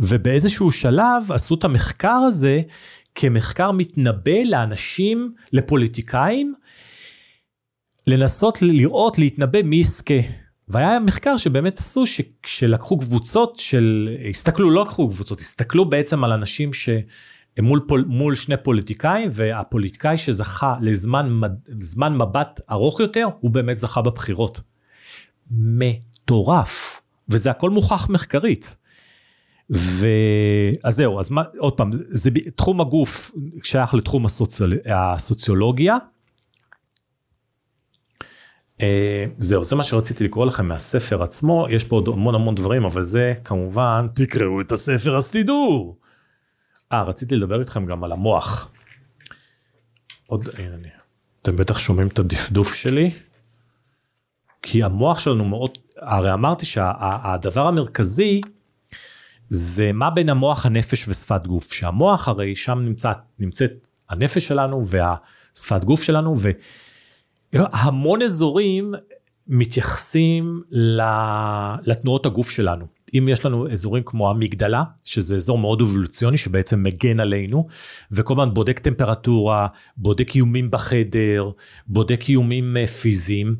[0.00, 2.60] ובאיזשהו שלב עשו את המחקר הזה
[3.14, 6.54] כמחקר מתנבא לאנשים, לפוליטיקאים,
[8.06, 10.43] לנסות לראות, להתנבא מי יזכה.
[10.68, 16.72] והיה מחקר שבאמת עשו, שכשלקחו קבוצות של, הסתכלו, לא לקחו קבוצות, הסתכלו בעצם על אנשים
[16.72, 16.88] ש...
[17.62, 21.40] מול, פול, מול שני פוליטיקאים, והפוליטיקאי שזכה לזמן
[21.80, 24.60] זמן מבט ארוך יותר, הוא באמת זכה בבחירות.
[25.50, 28.76] מטורף, וזה הכל מוכח מחקרית.
[29.70, 30.06] אז
[30.88, 33.30] זהו, אז מה, עוד פעם, זה תחום הגוף
[33.62, 34.74] שייך לתחום הסוציול...
[34.86, 35.96] הסוציולוגיה.
[38.80, 42.84] אה, זהו, זה מה שרציתי לקרוא לכם מהספר עצמו, יש פה עוד המון המון דברים,
[42.84, 45.96] אבל זה כמובן, תקראו את הספר אז תדעו.
[46.92, 48.72] אה, רציתי לדבר איתכם גם על המוח.
[50.26, 50.88] עוד, הנה אני,
[51.42, 53.10] אתם בטח שומעים את הדפדוף שלי,
[54.62, 58.40] כי המוח שלנו מאוד, הרי אמרתי שהדבר המרכזי
[59.48, 61.72] זה מה בין המוח, הנפש ושפת גוף.
[61.72, 66.36] שהמוח הרי שם נמצא, נמצאת הנפש שלנו והשפת גוף שלנו,
[67.54, 68.94] והמון אזורים
[69.48, 70.62] מתייחסים
[71.82, 72.86] לתנועות הגוף שלנו.
[73.14, 77.66] אם יש לנו אזורים כמו המגדלה, שזה אזור מאוד אבולוציוני שבעצם מגן עלינו,
[78.12, 81.50] וכל הזמן בודק טמפרטורה, בודק איומים בחדר,
[81.86, 83.56] בודק איומים אה, פיזיים,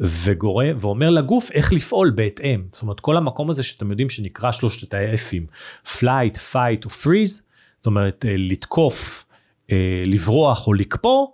[0.00, 2.62] וגורם, ואומר לגוף איך לפעול בהתאם.
[2.72, 5.42] זאת אומרת, כל המקום הזה שאתם יודעים שנקרא שלושת ה-F'ים,
[5.86, 7.42] flight, fight או freeze,
[7.76, 9.24] זאת אומרת, אה, לתקוף,
[9.70, 11.26] אה, לברוח או לקפוא,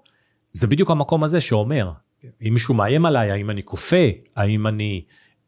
[0.53, 1.93] זה בדיוק המקום הזה שאומר,
[2.49, 5.05] אם מישהו מאיים עליי, האם אני כופה, האם אני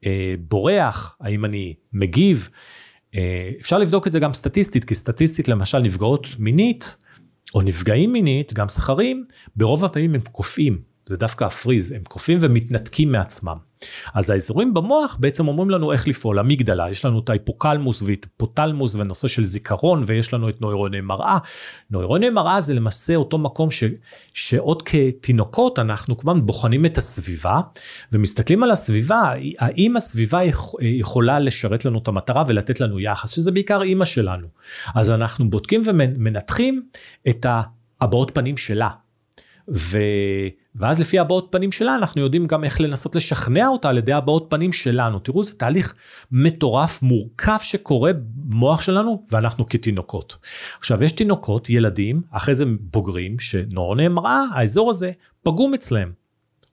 [0.07, 2.49] אה, בורח, האם אני מגיב.
[3.15, 6.97] אה, אפשר לבדוק את זה גם סטטיסטית, כי סטטיסטית למשל נפגעות מינית,
[7.55, 9.25] או נפגעים מינית, גם זכרים,
[9.57, 10.91] ברוב הפעמים הם קופאים.
[11.07, 13.57] זה דווקא הפריז, הם קופאים ומתנתקים מעצמם.
[14.15, 19.29] אז האזורים במוח בעצם אומרים לנו איך לפעול, אמיגדלה, יש לנו את ההיפוקלמוס והיפוטלמוס ונושא
[19.29, 21.38] של זיכרון ויש לנו את נוירוני מראה.
[21.91, 23.85] נוירוני מראה זה למעשה אותו מקום ש,
[24.35, 27.61] שעוד כתינוקות אנחנו כמובן בוחנים את הסביבה
[28.12, 30.41] ומסתכלים על הסביבה, האם הסביבה
[30.81, 34.47] יכולה לשרת לנו את המטרה ולתת לנו יחס, שזה בעיקר אימא שלנו.
[34.95, 36.83] אז אנחנו בודקים ומנתחים
[37.29, 37.47] את
[38.01, 38.88] הבעות פנים שלה.
[39.68, 39.98] ו...
[40.75, 44.46] ואז לפי הבעות פנים שלה אנחנו יודעים גם איך לנסות לשכנע אותה על ידי הבעות
[44.48, 45.18] פנים שלנו.
[45.18, 45.94] תראו זה תהליך
[46.33, 50.38] מטורף מורכב שקורה במוח שלנו ואנחנו כתינוקות.
[50.79, 56.12] עכשיו יש תינוקות, ילדים, אחרי זה בוגרים, שנורא מראה, האזור הזה פגום אצלם.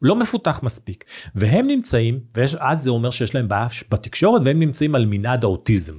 [0.02, 1.04] לא מפותח מספיק
[1.36, 5.98] והם נמצאים ואז זה אומר שיש להם בעיה בתקשורת והם נמצאים על מנעד האוטיזם.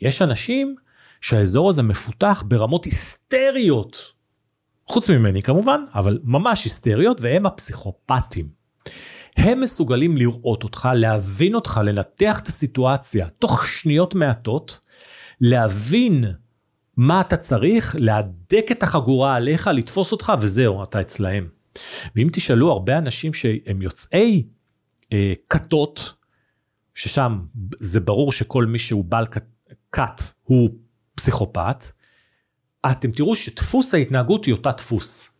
[0.00, 0.76] יש אנשים
[1.20, 4.12] שהאזור הזה מפותח ברמות היסטריות
[4.92, 8.48] חוץ ממני כמובן, אבל ממש היסטריות, והם הפסיכופטים.
[9.36, 14.80] הם מסוגלים לראות אותך, להבין אותך, לנתח את הסיטואציה תוך שניות מעטות,
[15.40, 16.24] להבין
[16.96, 21.48] מה אתה צריך, להדק את החגורה עליך, לתפוס אותך, וזהו, אתה אצלהם.
[22.16, 24.46] ואם תשאלו הרבה אנשים שהם יוצאי
[25.12, 26.14] אה, כתות,
[26.94, 27.38] ששם
[27.78, 29.26] זה ברור שכל מי שהוא בעל
[29.92, 30.70] כת הוא
[31.14, 31.84] פסיכופת,
[32.90, 35.30] אתם תראו שדפוס ההתנהגות היא אותה דפוס.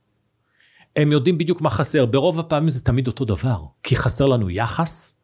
[0.96, 5.16] הם יודעים בדיוק מה חסר, ברוב הפעמים זה תמיד אותו דבר, כי חסר לנו יחס,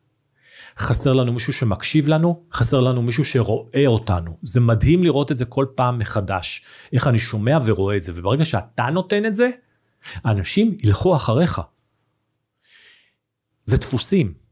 [0.78, 4.38] חסר לנו מישהו שמקשיב לנו, חסר לנו מישהו שרואה אותנו.
[4.42, 8.44] זה מדהים לראות את זה כל פעם מחדש, איך אני שומע ורואה את זה, וברגע
[8.44, 9.50] שאתה נותן את זה,
[10.24, 11.60] אנשים ילכו אחריך.
[13.64, 14.47] זה דפוסים.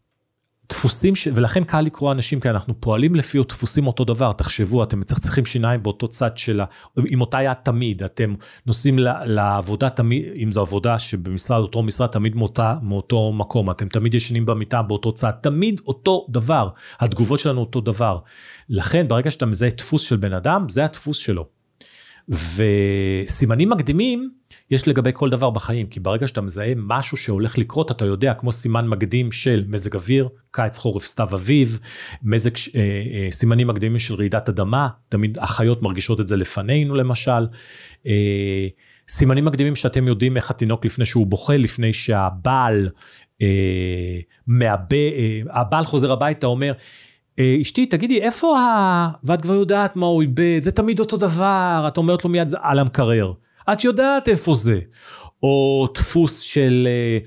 [0.68, 1.28] דפוסים, ש...
[1.34, 5.82] ולכן קל לקרוא אנשים, כי אנחנו פועלים לפי דפוסים אותו דבר, תחשבו, אתם מצחצחים שיניים
[5.82, 6.64] באותו צד של ה...
[7.06, 8.34] עם אותה יד תמיד, אתם
[8.66, 14.14] נוסעים לעבודה תמיד, אם זו עבודה שבמשרד, אותו משרד תמיד מאותה, מאותו מקום, אתם תמיד
[14.14, 16.68] ישנים במיטה באותו צד, תמיד אותו דבר,
[17.00, 18.18] התגובות שלנו אותו דבר.
[18.68, 21.46] לכן ברגע שאתה מזהה דפוס של בן אדם, זה הדפוס שלו.
[22.28, 24.30] וסימנים מקדימים
[24.70, 28.52] יש לגבי כל דבר בחיים, כי ברגע שאתה מזהה משהו שהולך לקרות, אתה יודע, כמו
[28.52, 31.78] סימן מקדים של מזג אוויר, קיץ, חורף, סתיו, אביב,
[32.22, 37.46] מזג, אה, אה, סימנים מקדימים של רעידת אדמה, תמיד החיות מרגישות את זה לפנינו למשל.
[38.06, 38.66] אה,
[39.08, 42.88] סימנים מקדימים שאתם יודעים איך התינוק לפני שהוא בוכה, לפני שהבעל
[43.42, 46.72] אה, מעבה, אה, הבעל חוזר הביתה, אומר,
[47.38, 49.08] אה, אשתי, תגידי, איפה ה...
[49.24, 52.56] ואת כבר יודעת מה הוא איבד, זה תמיד אותו דבר, את אומרת לו מיד, זה
[52.60, 53.32] על המקרר.
[53.72, 54.80] את יודעת איפה זה.
[55.42, 57.18] או דפוס של אה,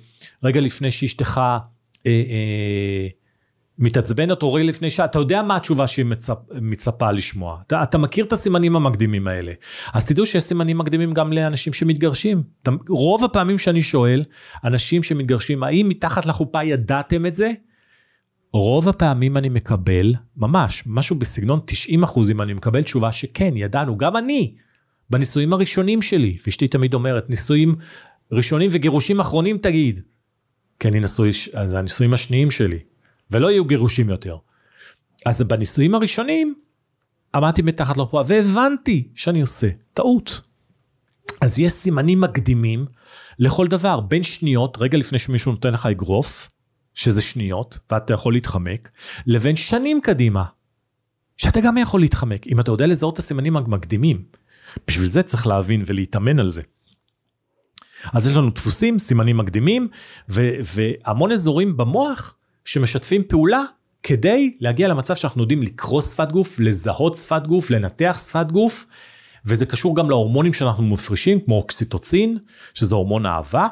[0.43, 3.07] רגע לפני שאשתך אה, אה,
[3.79, 7.57] מתעצבנת, או רגע לפני שעה, אתה יודע מה התשובה שהיא מצפ, מצפה לשמוע.
[7.67, 9.53] אתה, אתה מכיר את הסימנים המקדימים האלה.
[9.93, 12.43] אז תדעו שיש סימנים מקדימים גם לאנשים שמתגרשים.
[12.89, 14.21] רוב הפעמים שאני שואל,
[14.63, 17.51] אנשים שמתגרשים, האם מתחת לחופה ידעתם את זה?
[18.53, 23.97] רוב הפעמים אני מקבל, ממש, משהו בסגנון 90 אחוז, אם אני מקבל תשובה שכן, ידענו,
[23.97, 24.55] גם אני,
[25.09, 27.75] בנישואים הראשונים שלי, ואשתי תמיד אומרת, נישואים
[28.31, 30.01] ראשונים וגירושים אחרונים תגיד.
[30.79, 31.31] כי אני נשוי,
[31.65, 32.79] זה הנישואים השניים שלי,
[33.31, 34.37] ולא יהיו גירושים יותר.
[35.25, 36.55] אז בנישואים הראשונים,
[37.35, 40.41] עמדתי מתחת לפועה, והבנתי שאני עושה טעות.
[41.41, 42.85] אז יש סימנים מקדימים
[43.39, 46.49] לכל דבר, בין שניות, רגע לפני שמישהו נותן לך אגרוף,
[46.93, 48.89] שזה שניות, ואתה יכול להתחמק,
[49.25, 50.43] לבין שנים קדימה,
[51.37, 54.23] שאתה גם יכול להתחמק, אם אתה יודע לזהות את הסימנים המקדימים.
[54.87, 56.61] בשביל זה צריך להבין ולהתאמן על זה.
[58.13, 59.87] אז יש לנו דפוסים, סימנים מקדימים,
[60.29, 63.61] ו- והמון אזורים במוח שמשתפים פעולה
[64.03, 68.85] כדי להגיע למצב שאנחנו יודעים לקרוא שפת גוף, לזהות שפת גוף, לנתח שפת גוף,
[69.45, 72.37] וזה קשור גם להורמונים שאנחנו מפרישים, כמו אוקסיטוצין,
[72.73, 73.67] שזה הורמון אהבה,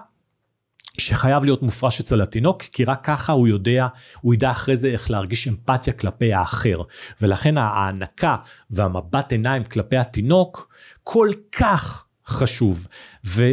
[0.98, 3.88] שחייב להיות מופרש אצל התינוק, כי רק ככה הוא יודע,
[4.22, 6.82] הוא ידע אחרי זה איך להרגיש אמפתיה כלפי האחר.
[7.22, 8.36] ולכן ההענקה
[8.70, 10.70] והמבט עיניים כלפי התינוק
[11.10, 12.88] כל כך חשוב.
[13.26, 13.52] ו,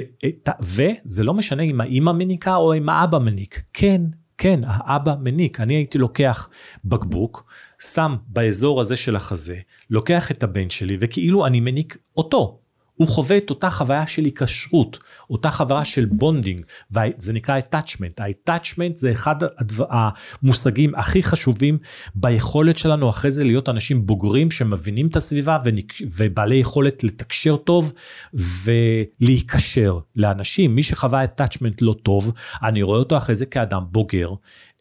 [0.60, 3.62] וזה לא משנה אם האימא מניקה או אם האבא מניק.
[3.72, 4.02] כן,
[4.38, 5.60] כן, האבא מניק.
[5.60, 6.48] אני הייתי לוקח
[6.84, 7.44] בקבוק,
[7.78, 9.56] שם באזור הזה של החזה,
[9.90, 12.58] לוקח את הבן שלי וכאילו אני מניק אותו.
[12.96, 14.98] הוא חווה את אותה חוויה של היקשרות,
[15.30, 18.22] אותה חוויה של bonding, וזה נקרא attachment.
[18.22, 19.36] ה-attachment זה אחד
[19.90, 21.78] המושגים הכי חשובים
[22.14, 25.58] ביכולת שלנו אחרי זה להיות אנשים בוגרים שמבינים את הסביבה
[26.00, 27.92] ובעלי יכולת לתקשר טוב
[29.20, 30.74] ולהיקשר לאנשים.
[30.74, 34.30] מי שחווה attachment לא טוב, אני רואה אותו אחרי זה כאדם בוגר,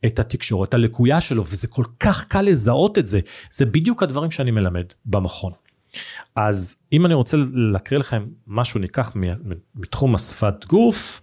[0.06, 3.20] את התקשורת הלקויה שלו, וזה כל כך קל לזהות את זה.
[3.52, 5.52] זה בדיוק הדברים שאני מלמד במכון.
[6.36, 9.12] אז אם אני רוצה להקריא לכם משהו ניקח
[9.76, 11.22] מתחום השפת גוף,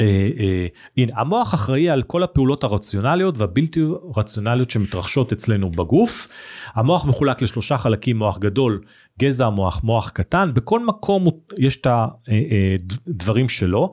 [0.00, 3.80] אה, אה, הנה המוח אחראי על כל הפעולות הרציונליות והבלתי
[4.16, 6.28] רציונליות שמתרחשות אצלנו בגוף.
[6.74, 8.80] המוח מחולק לשלושה חלקים מוח גדול
[9.18, 11.26] גזע המוח מוח קטן בכל מקום
[11.58, 13.92] יש את הדברים אה, שלו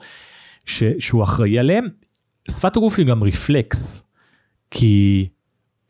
[0.66, 1.88] ש, שהוא אחראי עליהם.
[2.52, 4.04] שפת הגוף היא גם רפלקס
[4.72, 5.28] כי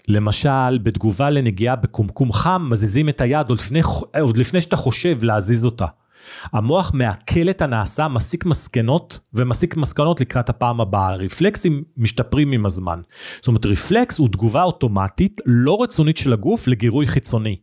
[0.08, 3.82] למשל, בתגובה לנגיעה בקומקום חם, מזיזים את היד עוד לפני,
[4.22, 5.86] עוד לפני שאתה חושב להזיז אותה.
[6.54, 11.16] המוח מעכל את הנעשה, מסיק מסקנות, ומסיק מסקנות לקראת הפעם הבאה.
[11.16, 13.02] רפלקסים משתפרים עם הזמן.
[13.36, 17.56] זאת אומרת, רפלקס הוא תגובה אוטומטית, לא רצונית של הגוף, לגירוי חיצוני.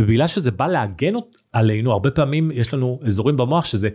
[0.00, 1.12] ובגלל שזה בא להגן
[1.52, 3.88] עלינו, הרבה פעמים יש לנו אזורים במוח שזה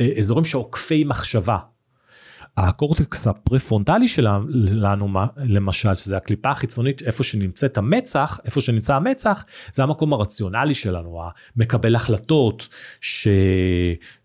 [0.00, 1.58] אה, אזורים שעוקפי מחשבה.
[2.58, 10.12] הקורטקס הפרפרונטלי שלנו למשל שזה הקליפה החיצונית איפה שנמצאת המצח איפה שנמצא המצח זה המקום
[10.12, 11.22] הרציונלי שלנו
[11.56, 12.68] המקבל החלטות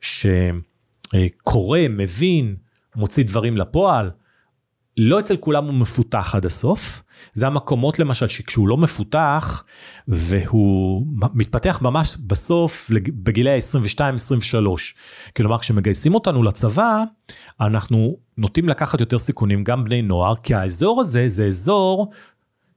[0.01, 2.55] שקורא מבין
[2.95, 4.11] מוציא דברים לפועל.
[4.97, 7.02] לא אצל כולם הוא מפותח עד הסוף
[7.33, 9.63] זה המקומות למשל שכשהוא לא מפותח
[10.07, 14.57] והוא מתפתח ממש בסוף בגילי ה-22-23.
[15.35, 17.03] כלומר כשמגייסים אותנו לצבא
[17.61, 22.11] אנחנו נוטים לקחת יותר סיכונים גם בני נוער כי האזור הזה זה אזור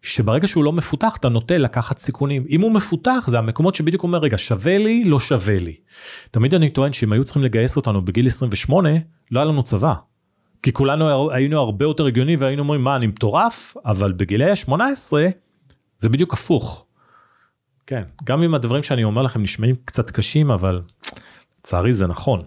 [0.02, 2.44] שברגע שהוא לא מפותח אתה נוטה לקחת סיכונים.
[2.48, 5.76] אם הוא מפותח זה המקומות שבדיוק אומר רגע שווה לי לא שווה לי.
[6.30, 8.88] תמיד אני טוען שאם היו צריכים לגייס אותנו בגיל 28
[9.30, 9.94] לא היה לנו צבא.
[10.66, 14.72] כי כולנו היינו הרבה יותר הגיוני והיינו אומרים מה אני מטורף אבל בגילי ה-18
[15.98, 16.86] זה בדיוק הפוך.
[17.86, 20.82] כן גם אם הדברים שאני אומר לכם נשמעים קצת קשים אבל
[21.60, 22.42] לצערי זה נכון.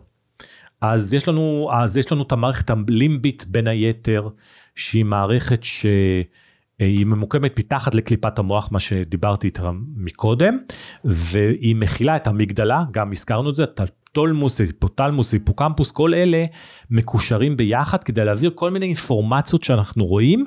[0.81, 4.29] אז יש לנו אז יש לנו את המערכת הלימבית בין היתר
[4.75, 10.57] שהיא מערכת שהיא ממוקמת מתחת לקליפת המוח מה שדיברתי איתה מקודם
[11.05, 13.63] והיא מכילה את המגדלה גם הזכרנו את זה
[14.11, 16.45] טולמוס, היפותלמוס, היפוקמפוס, כל אלה
[16.89, 20.45] מקושרים ביחד כדי להעביר כל מיני אינפורמציות שאנחנו רואים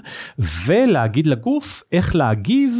[0.66, 2.76] ולהגיד לגוף איך להגיב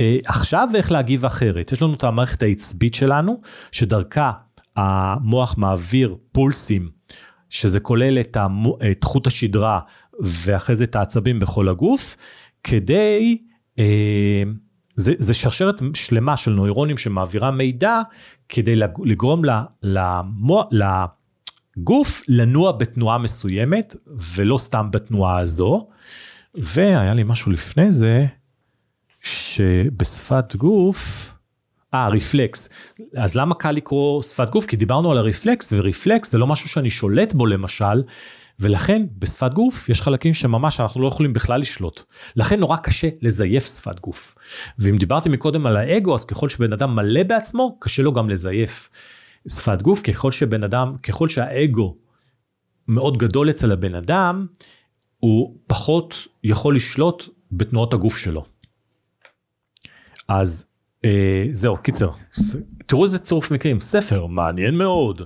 [0.00, 1.72] אה, עכשיו ואיך להגיב אחרת.
[1.72, 3.40] יש לנו את המערכת העצבית שלנו
[3.72, 4.32] שדרכה
[4.76, 6.90] המוח מעביר פולסים
[7.50, 9.80] שזה כולל את, המו, את חוט השדרה
[10.20, 12.16] ואחרי זה את העצבים בכל הגוף
[12.64, 13.38] כדי
[13.78, 14.42] אה,
[14.96, 18.00] זה, זה שרשרת שלמה של נוירונים שמעבירה מידע
[18.48, 19.42] כדי לגרום
[19.82, 20.64] למו,
[21.76, 23.96] לגוף לנוע בתנועה מסוימת
[24.36, 25.88] ולא סתם בתנועה הזו.
[26.54, 28.26] והיה לי משהו לפני זה
[29.24, 31.32] שבשפת גוף,
[31.94, 32.68] אה רפלקס,
[33.16, 34.66] אז למה קל לקרוא שפת גוף?
[34.66, 38.02] כי דיברנו על הרפלקס ורפלקס זה לא משהו שאני שולט בו למשל,
[38.60, 42.02] ולכן בשפת גוף יש חלקים שממש אנחנו לא יכולים בכלל לשלוט.
[42.36, 44.34] לכן נורא קשה לזייף שפת גוף.
[44.78, 48.88] ואם דיברתי מקודם על האגו, אז ככל שבן אדם מלא בעצמו, קשה לו גם לזייף
[49.48, 51.96] שפת גוף, ככל שבן אדם, ככל שהאגו
[52.88, 54.46] מאוד גדול אצל הבן אדם,
[55.18, 58.44] הוא פחות יכול לשלוט בתנועות הגוף שלו.
[60.28, 60.66] אז
[61.04, 62.10] אה, זהו, קיצר,
[62.86, 65.22] תראו איזה צירוף מקרים, ספר מעניין מאוד,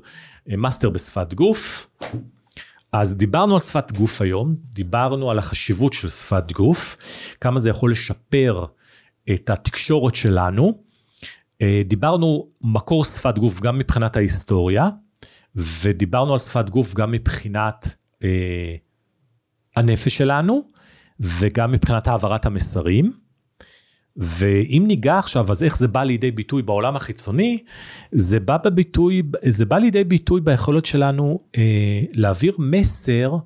[0.51, 1.87] אה, מאסטר בשפת גוף,
[3.01, 6.97] אז דיברנו על שפת גוף היום, דיברנו על החשיבות של שפת גוף,
[7.41, 8.65] כמה זה יכול לשפר
[9.35, 10.83] את התקשורת שלנו.
[11.63, 14.89] אה, דיברנו מקור שפת גוף גם מבחינת ההיסטוריה,
[15.55, 18.75] ודיברנו על שפת גוף גם מבחינת אה,
[19.77, 20.63] הנפש שלנו,
[21.21, 23.13] וגם מבחינת העברת המסרים.
[24.17, 27.59] ואם ניגע עכשיו, אז איך זה בא לידי ביטוי בעולם החיצוני,
[28.13, 33.37] זה בא, בביטוי, זה בא לידי ביטוי ביכולת שלנו אה, להעביר מסר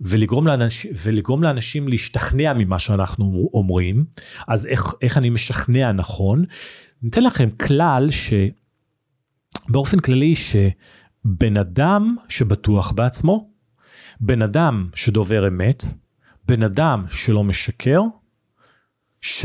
[0.00, 4.04] ולגרום, לאנש, ולגרום לאנשים להשתכנע ממה שאנחנו אומרים.
[4.48, 6.44] אז איך, איך אני משכנע נכון?
[7.02, 8.08] ניתן לכם כלל
[9.70, 13.50] שבאופן כללי שבן אדם שבטוח בעצמו,
[14.20, 15.84] בן אדם שדובר אמת,
[16.48, 18.00] בן אדם שלא משקר,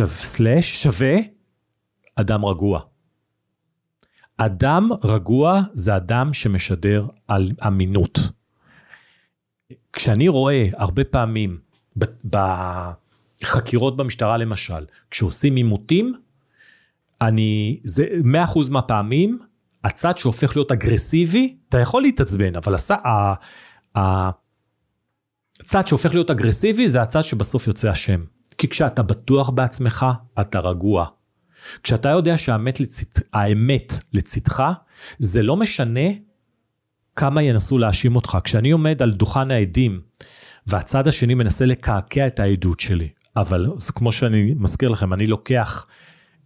[0.05, 1.15] סלש, שווה
[2.15, 2.79] אדם רגוע.
[4.37, 8.19] אדם רגוע זה אדם שמשדר על אמינות.
[9.93, 11.59] כשאני רואה הרבה פעמים
[13.41, 16.13] בחקירות במשטרה למשל, כשעושים עימותים,
[17.21, 18.05] אני, זה
[18.53, 19.39] 100% מהפעמים,
[19.83, 22.91] הצד שהופך להיות אגרסיבי, אתה יכול להתעצבן, אבל הס...
[22.91, 23.33] ה...
[23.97, 24.29] ה...
[25.59, 28.23] הצד שהופך להיות אגרסיבי זה הצד שבסוף יוצא השם.
[28.59, 30.05] כי כשאתה בטוח בעצמך,
[30.41, 31.05] אתה רגוע.
[31.83, 33.05] כשאתה יודע שהאמת לצד...
[34.13, 34.63] לצדך,
[35.17, 36.09] זה לא משנה
[37.15, 38.37] כמה ינסו להאשים אותך.
[38.43, 40.01] כשאני עומד על דוכן העדים,
[40.67, 45.87] והצד השני מנסה לקעקע את העדות שלי, אבל זה כמו שאני מזכיר לכם, אני לוקח,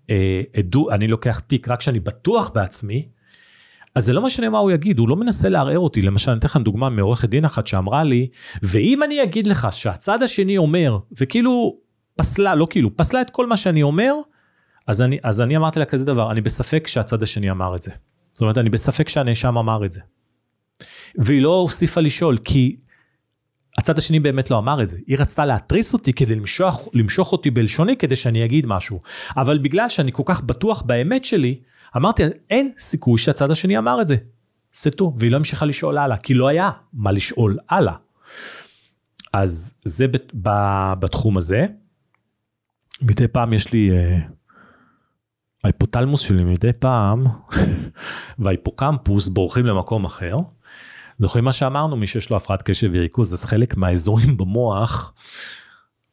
[0.09, 3.07] אה, עדו, אני לוקח תיק רק כשאני בטוח בעצמי,
[3.95, 6.01] אז זה לא משנה מה הוא יגיד, הוא לא מנסה לערער אותי.
[6.01, 8.27] למשל, אני אתן לכם דוגמה מעורכת דין אחת שאמרה לי,
[8.63, 11.82] ואם אני אגיד לך שהצד השני אומר, וכאילו
[12.15, 14.13] פסלה, לא כאילו, פסלה את כל מה שאני אומר,
[14.87, 17.91] אז אני, אז אני אמרתי לה כזה דבר, אני בספק שהצד השני אמר את זה.
[18.33, 20.01] זאת אומרת, אני בספק שהנאשם אמר את זה.
[21.17, 22.75] והיא לא הוסיפה לשאול, כי
[23.77, 24.97] הצד השני באמת לא אמר את זה.
[25.07, 29.01] היא רצתה להתריס אותי כדי למשוך, למשוך אותי בלשוני כדי שאני אגיד משהו.
[29.37, 31.59] אבל בגלל שאני כל כך בטוח באמת שלי,
[31.97, 34.15] אמרתי, אין סיכוי שהצד השני אמר את זה.
[34.73, 37.93] סטו, והיא לא המשיכה לשאול הלאה, כי לא היה מה לשאול הלאה.
[39.33, 40.05] אז זה
[40.99, 41.65] בתחום הזה.
[43.03, 44.19] מדי פעם יש לי, אה,
[45.63, 47.25] ההיפותלמוס שלי מדי פעם,
[48.39, 50.37] וההיפוקמפוס בורחים למקום אחר.
[51.17, 55.13] זוכרים מה שאמרנו, מי שיש לו הפרעת קשב וריכוז, אז חלק מהאזורים במוח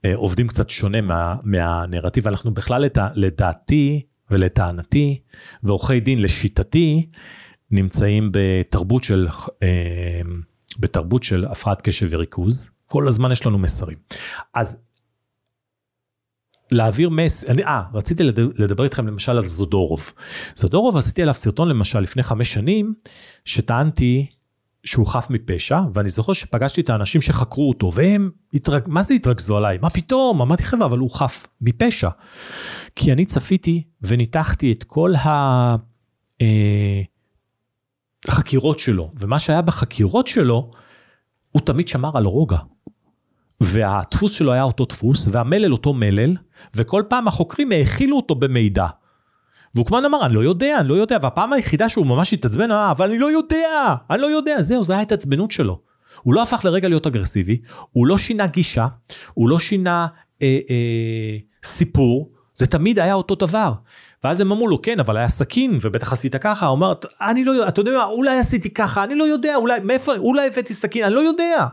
[0.05, 2.28] אה, עובדים קצת שונה מה, מהנרטיב.
[2.28, 2.84] אנחנו בכלל,
[3.14, 5.20] לדעתי ולטענתי,
[5.62, 7.07] ועורכי דין לשיטתי,
[7.70, 9.28] נמצאים בתרבות של,
[9.62, 10.20] אה,
[10.78, 12.70] בתרבות של הפרעת קשב וריכוז.
[12.86, 13.99] כל הזמן יש לנו מסרים.
[14.55, 14.82] אז
[16.71, 17.45] להעביר מס...
[17.45, 18.25] אה, רציתי
[18.59, 20.12] לדבר איתכם למשל על זודורוב.
[20.55, 22.95] זודורוב עשיתי עליו סרטון למשל לפני חמש שנים,
[23.45, 24.27] שטענתי
[24.85, 28.83] שהוא חף מפשע, ואני זוכר שפגשתי את האנשים שחקרו אותו, והם, התרג...
[28.87, 29.79] מה זה התרכזו עליי?
[29.83, 30.43] מה פתאום?
[30.43, 32.09] אמרתי חבר'ה, אבל הוא חף מפשע.
[32.97, 35.14] כי אני צפיתי וניתחתי את כל
[38.29, 40.71] החקירות אה, שלו, ומה שהיה בחקירות שלו,
[41.51, 42.59] הוא תמיד שמר על רוגע.
[43.61, 46.37] והדפוס שלו היה אותו דפוס, והמלל אותו מלל,
[46.75, 48.87] וכל פעם החוקרים האכילו אותו במידע.
[49.75, 52.91] והוא כמובן אמר, אני לא יודע, אני לא יודע, והפעם היחידה שהוא ממש התעצבן, אה,
[52.91, 55.81] אבל אני לא יודע, אני לא יודע, זהו, זו הייתה ההתעצבנות שלו.
[56.23, 57.61] הוא לא הפך לרגע להיות אגרסיבי,
[57.93, 58.87] הוא לא שינה גישה,
[59.35, 60.07] הוא לא שינה
[60.43, 63.73] אה, אה, סיפור, זה תמיד היה אותו דבר.
[64.25, 67.53] ואז הם אמרו לו, כן, אבל היה סכין, ובטח עשית ככה, הוא אמר, אני לא
[67.53, 71.05] יודע, אתה יודע מה, אולי עשיתי ככה, אני לא יודע, אולי, מאיפה, אולי הבאתי סכין,
[71.05, 71.67] אני לא יודע.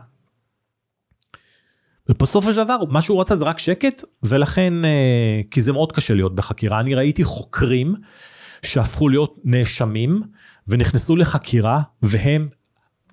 [2.08, 6.14] ובסוף של דבר מה שהוא רצה זה רק שקט ולכן אה, כי זה מאוד קשה
[6.14, 7.94] להיות בחקירה אני ראיתי חוקרים
[8.62, 10.22] שהפכו להיות נאשמים
[10.68, 12.48] ונכנסו לחקירה והם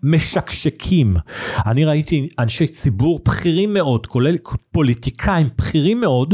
[0.03, 1.17] משקשקים.
[1.65, 4.37] אני ראיתי אנשי ציבור בכירים מאוד, כולל
[4.71, 6.33] פוליטיקאים בכירים מאוד,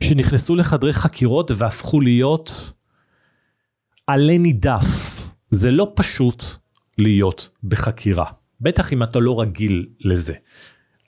[0.00, 2.72] שנכנסו לחדרי חקירות והפכו להיות
[4.06, 5.12] עלה נידף.
[5.50, 6.44] זה לא פשוט
[6.98, 8.24] להיות בחקירה,
[8.60, 10.34] בטח אם אתה לא רגיל לזה.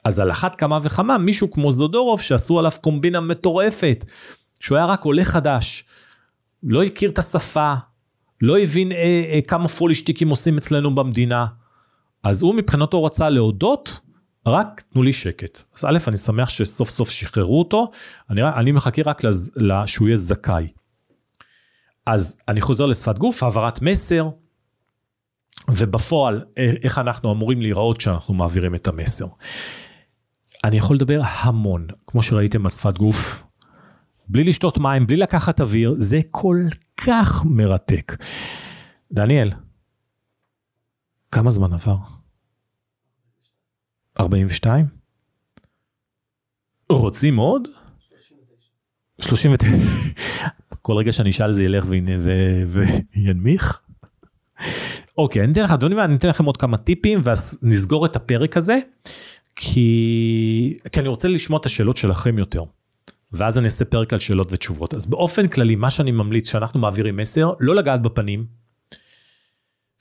[0.04, 4.04] אז על אחת כמה וכמה מישהו כמו זודורוב שעשו עליו קומבינה מטורפת,
[4.60, 5.84] שהוא היה רק עולה חדש,
[6.62, 7.74] לא הכיר את השפה,
[8.40, 8.96] לא הבין אה,
[9.32, 11.46] אה, כמה פולישטיקים עושים אצלנו במדינה,
[12.22, 14.00] אז הוא מבחינתו רצה להודות,
[14.46, 15.62] רק תנו לי שקט.
[15.76, 17.90] אז א', אני שמח שסוף סוף שחררו אותו,
[18.30, 19.50] אני, אני מחכה רק לז,
[19.86, 20.68] שהוא יהיה זכאי.
[22.06, 24.28] אז אני חוזר לשפת גוף, העברת מסר,
[25.68, 29.26] ובפועל, אה, איך אנחנו אמורים להיראות כשאנחנו מעבירים את המסר.
[30.64, 33.42] אני יכול לדבר המון, כמו שראיתם על שפת גוף,
[34.28, 36.62] בלי לשתות מים, בלי לקחת אוויר, זה כל
[36.96, 38.16] כך מרתק.
[39.12, 39.52] דניאל,
[41.30, 41.96] כמה זמן עבר?
[44.20, 44.86] 42?
[46.92, 47.68] רוצים עוד?
[49.20, 49.66] 39.
[50.82, 51.84] כל רגע שאני אשאל זה ילך
[53.14, 53.80] וינמיך?
[55.18, 55.52] אוקיי, אני
[56.16, 58.78] אתן לכם עוד כמה טיפים ואז נסגור את הפרק הזה.
[59.56, 62.62] כי, כי אני רוצה לשמוע את השאלות שלכם יותר.
[63.32, 64.94] ואז אני אעשה פרק על שאלות ותשובות.
[64.94, 68.46] אז באופן כללי, מה שאני ממליץ שאנחנו מעבירים מסר, לא לגעת בפנים,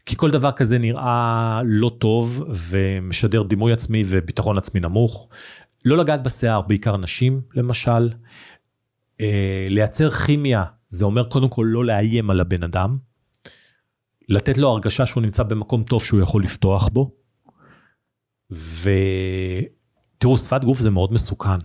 [0.05, 5.29] כי כל דבר כזה נראה לא טוב ומשדר דימוי עצמי וביטחון עצמי נמוך.
[5.85, 8.09] לא לגעת בשיער, בעיקר נשים למשל.
[9.21, 12.97] אה, לייצר כימיה, זה אומר קודם כל לא לאיים על הבן אדם.
[14.29, 17.22] לתת לו הרגשה שהוא נמצא במקום טוב שהוא יכול לפתוח בו.
[18.51, 21.59] ותראו, שפת גוף זה מאוד מסוכן.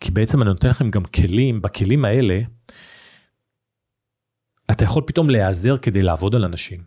[0.00, 2.40] כי בעצם אני נותן לכם גם כלים, בכלים האלה,
[4.70, 6.82] אתה יכול פתאום להיעזר כדי לעבוד על אנשים.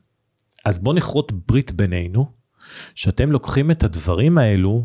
[0.65, 2.31] אז בואו נכרות ברית בינינו,
[2.95, 4.83] שאתם לוקחים את הדברים האלו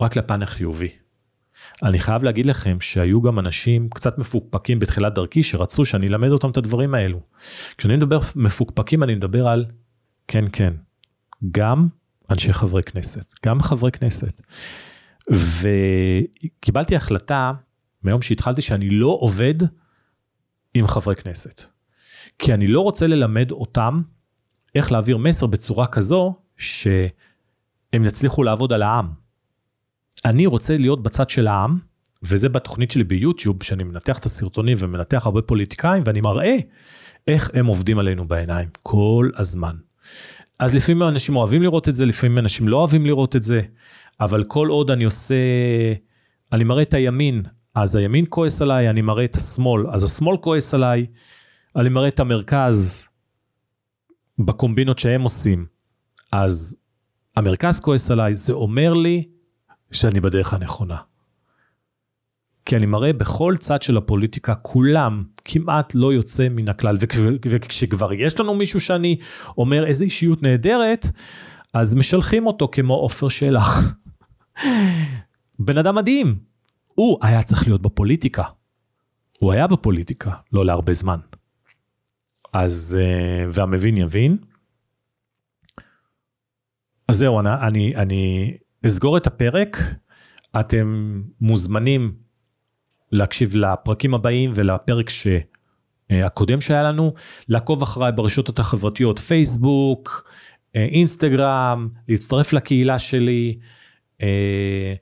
[0.00, 0.88] רק לפן החיובי.
[1.82, 6.50] אני חייב להגיד לכם שהיו גם אנשים קצת מפוקפקים בתחילת דרכי שרצו שאני אלמד אותם
[6.50, 7.20] את הדברים האלו.
[7.78, 9.64] כשאני מדבר מפוקפקים אני מדבר על
[10.28, 10.74] כן כן,
[11.50, 11.88] גם
[12.32, 14.40] אנשי חברי כנסת, גם חברי כנסת.
[15.30, 17.52] וקיבלתי החלטה
[18.04, 19.54] מיום שהתחלתי שאני לא עובד
[20.74, 21.62] עם חברי כנסת.
[22.38, 24.02] כי אני לא רוצה ללמד אותם
[24.74, 29.08] איך להעביר מסר בצורה כזו שהם יצליחו לעבוד על העם.
[30.24, 31.78] אני רוצה להיות בצד של העם,
[32.22, 36.56] וזה בתוכנית שלי ביוטיוב, שאני מנתח את הסרטונים ומנתח הרבה פוליטיקאים, ואני מראה
[37.26, 39.76] איך הם עובדים עלינו בעיניים כל הזמן.
[40.62, 43.62] אז לפעמים אנשים אוהבים לראות את זה, לפעמים אנשים לא אוהבים לראות את זה,
[44.20, 45.34] אבל כל עוד אני עושה,
[46.52, 47.42] אני מראה את הימין,
[47.74, 51.06] אז הימין כועס עליי, אני מראה את השמאל, אז השמאל כועס עליי,
[51.76, 53.08] אני מראה את המרכז
[54.38, 55.66] בקומבינות שהם עושים,
[56.32, 56.76] אז
[57.36, 59.28] המרכז כועס עליי, זה אומר לי
[59.92, 60.96] שאני בדרך הנכונה.
[62.64, 66.96] כי אני מראה בכל צד של הפוליטיקה, כולם כמעט לא יוצא מן הכלל.
[67.44, 69.16] וכשכבר יש לנו מישהו שאני
[69.58, 71.06] אומר איזה אישיות נהדרת,
[71.74, 73.82] אז משלחים אותו כמו עופר שלח.
[75.58, 76.38] בן אדם מדהים.
[76.94, 78.42] הוא היה צריך להיות בפוליטיקה.
[79.40, 81.18] הוא היה בפוליטיקה, לא להרבה זמן.
[82.52, 84.36] אז, אה, והמבין יבין.
[87.08, 88.54] אז זהו, אני, אני, אני
[88.86, 89.78] אסגור את הפרק.
[90.60, 92.21] אתם מוזמנים
[93.12, 95.26] להקשיב לפרקים הבאים ולפרק ש...
[96.10, 97.14] הקודם שהיה לנו,
[97.48, 100.24] לעקוב אחריי ברשתות החברתיות, פייסבוק,
[100.76, 103.58] אה, אינסטגרם, להצטרף לקהילה שלי,
[104.22, 104.94] אה,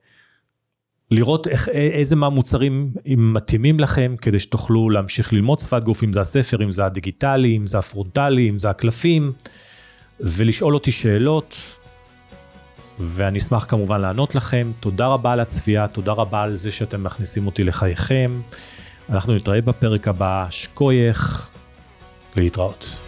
[1.10, 6.64] לראות איך, איזה מהמוצרים מתאימים לכם כדי שתוכלו להמשיך ללמוד שפת גוף, אם זה הספר,
[6.64, 9.32] אם זה הדיגיטלי, אם זה הפרונטלי, אם זה הקלפים,
[10.20, 11.79] ולשאול אותי שאלות.
[13.00, 14.72] ואני אשמח כמובן לענות לכם.
[14.80, 18.40] תודה רבה על הצפייה, תודה רבה על זה שאתם מכניסים אותי לחייכם.
[19.10, 21.50] אנחנו נתראה בפרק הבא, שקוייך,
[22.36, 23.00] להתראות.